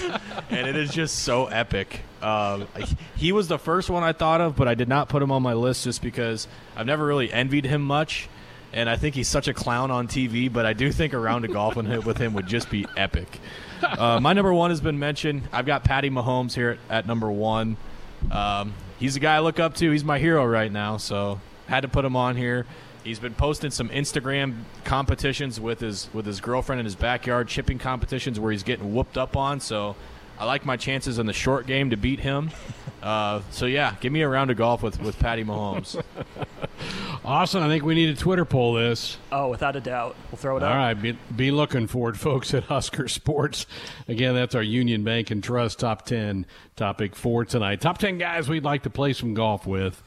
[0.51, 2.01] and it is just so epic.
[2.20, 2.66] Um,
[3.16, 5.38] he was the first one I thought of, but I did not put him on
[5.41, 8.28] my list just because I've never really envied him much.
[8.72, 11.47] And I think he's such a clown on TV, but I do think a round
[11.47, 13.41] of golf with him would just be epic.
[13.82, 15.49] Uh, my number one has been mentioned.
[15.53, 17.78] I've got Patty Mahomes here at, at number one.
[18.30, 19.91] Um, he's a guy I look up to.
[19.91, 22.66] He's my hero right now, so had to put him on here.
[23.05, 27.78] He's been posting some Instagram competitions with his with his girlfriend in his backyard, chipping
[27.78, 29.61] competitions where he's getting whooped up on.
[29.61, 29.97] So
[30.39, 32.51] I like my chances in the short game to beat him.
[33.03, 36.01] Uh, so yeah, give me a round of golf with with Patty Mahomes.
[37.24, 39.18] Austin, I think we need a Twitter poll this.
[39.32, 40.16] oh, without a doubt.
[40.30, 40.76] We'll throw it All up.
[40.76, 43.66] right, be, be looking for it, folks, at Husker Sports.
[44.07, 47.80] Again, that's our Union Bank and Trust top 10 topic for tonight.
[47.80, 50.03] Top 10 guys we'd like to play some golf with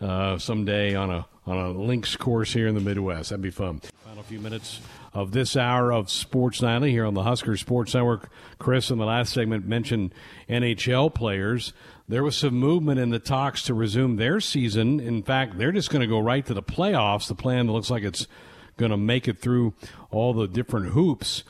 [0.00, 3.30] uh, someday on a on a links course here in the Midwest.
[3.30, 3.80] That'd be fun.
[4.04, 4.80] Final few minutes
[5.14, 8.30] of this hour of Sports Nightly here on the Husker Sports Network.
[8.58, 10.14] Chris, in the last segment, mentioned
[10.48, 11.72] NHL players.
[12.08, 15.00] There was some movement in the talks to resume their season.
[15.00, 17.28] In fact, they're just going to go right to the playoffs.
[17.28, 18.26] The plan looks like it's
[18.76, 19.74] going to make it through
[20.10, 21.44] all the different hoops,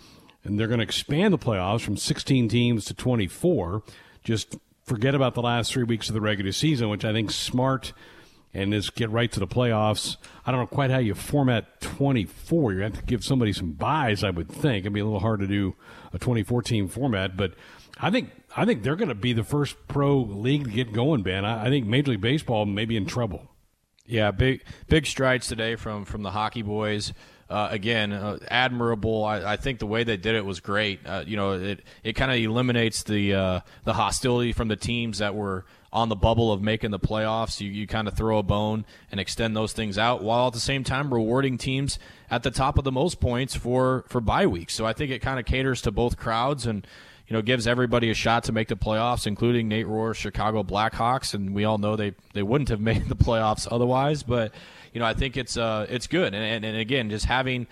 [0.44, 3.82] and they're going to expand the playoffs from 16 teams to 24.
[4.24, 7.92] Just forget about the last three weeks of the regular season, which I think smart,
[8.54, 10.16] and just get right to the playoffs.
[10.44, 12.72] I don't know quite how you format 24.
[12.74, 14.82] You have to give somebody some buys, I would think.
[14.82, 15.74] It'd be a little hard to do
[16.12, 17.54] a 2014 format, but
[17.98, 21.22] I think I think they're going to be the first pro league to get going,
[21.22, 21.44] Ben.
[21.44, 23.48] I, I think Major League Baseball may be in trouble.
[24.06, 27.12] Yeah, big big strides today from from the hockey boys.
[27.52, 29.24] uh, again, uh, admirable.
[29.24, 31.00] I, I, think the way they did it was great.
[31.06, 35.18] Uh, you know, it it kind of eliminates the uh, the hostility from the teams
[35.18, 37.60] that were on the bubble of making the playoffs.
[37.60, 40.60] You, you kind of throw a bone and extend those things out while at the
[40.60, 41.98] same time rewarding teams
[42.30, 44.74] at the top of the most points for, for bye weeks.
[44.74, 46.86] So I think it kind of caters to both crowds and,
[47.28, 51.34] you know, gives everybody a shot to make the playoffs, including Nate Rohr's Chicago Blackhawks.
[51.34, 54.22] And we all know they, they wouldn't have made the playoffs otherwise.
[54.22, 54.54] But,
[54.94, 56.34] you know, I think it's, uh, it's good.
[56.34, 57.66] And, and, and again, just having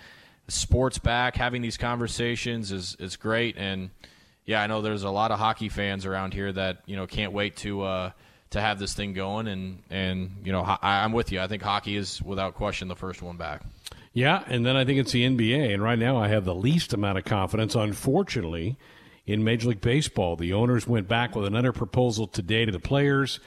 [0.47, 3.57] sports back, having these conversations is, is great.
[3.57, 3.89] And,
[4.51, 7.31] yeah, I know there's a lot of hockey fans around here that you know can't
[7.31, 8.11] wait to uh,
[8.49, 11.39] to have this thing going, and and you know I, I'm with you.
[11.39, 13.63] I think hockey is without question the first one back.
[14.13, 16.91] Yeah, and then I think it's the NBA, and right now I have the least
[16.91, 18.75] amount of confidence, unfortunately,
[19.25, 20.35] in Major League Baseball.
[20.35, 23.39] The owners went back with another proposal today to the players.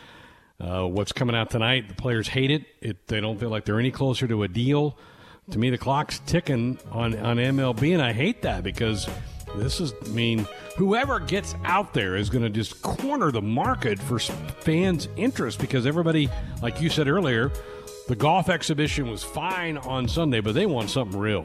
[0.59, 1.89] Uh, what's coming out tonight?
[1.89, 2.65] The players hate it.
[2.81, 3.09] it.
[3.09, 4.97] They don't feel like they're any closer to a deal.
[5.51, 9.07] To me, the clock's ticking on on MLB, and I hate that because
[9.57, 10.47] this is, I mean,
[10.77, 15.87] whoever gets out there is going to just corner the market for fans' interest because
[15.87, 16.29] everybody,
[16.63, 17.53] like you said earlier,
[18.09, 21.45] the golf exhibition was fine on Sunday, but they want something real.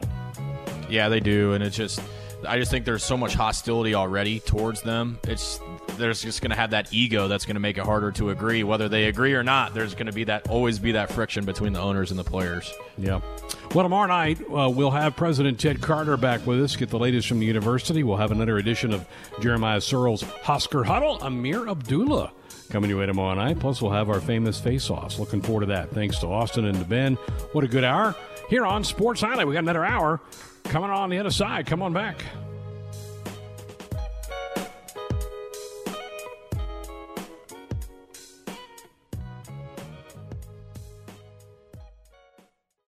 [0.88, 2.02] Yeah, they do, and it's just,
[2.46, 5.18] I just think there's so much hostility already towards them.
[5.24, 5.60] It's
[6.00, 8.64] there's just going to have that ego that's going to make it harder to agree
[8.64, 11.72] whether they agree or not there's going to be that always be that friction between
[11.72, 13.20] the owners and the players yeah
[13.74, 16.76] well tomorrow night uh, we'll have president ted carter back with us.
[16.76, 18.02] Get the latest from the university.
[18.02, 19.06] We'll have another edition of
[19.40, 21.18] jeremiah Sirles' Husker huddle.
[21.20, 22.32] Ameer abdullah
[22.70, 23.58] coming your way tomorrow night.
[23.58, 25.18] Plus we'll have our famous face-offs.
[25.18, 25.90] Looking forward to that.
[25.90, 27.14] Thanks to austin and to ben.
[27.52, 28.14] What a good hour.
[28.48, 30.20] Here on sports nightly we got another hour
[30.64, 31.66] coming on the other side.
[31.66, 32.24] Come on back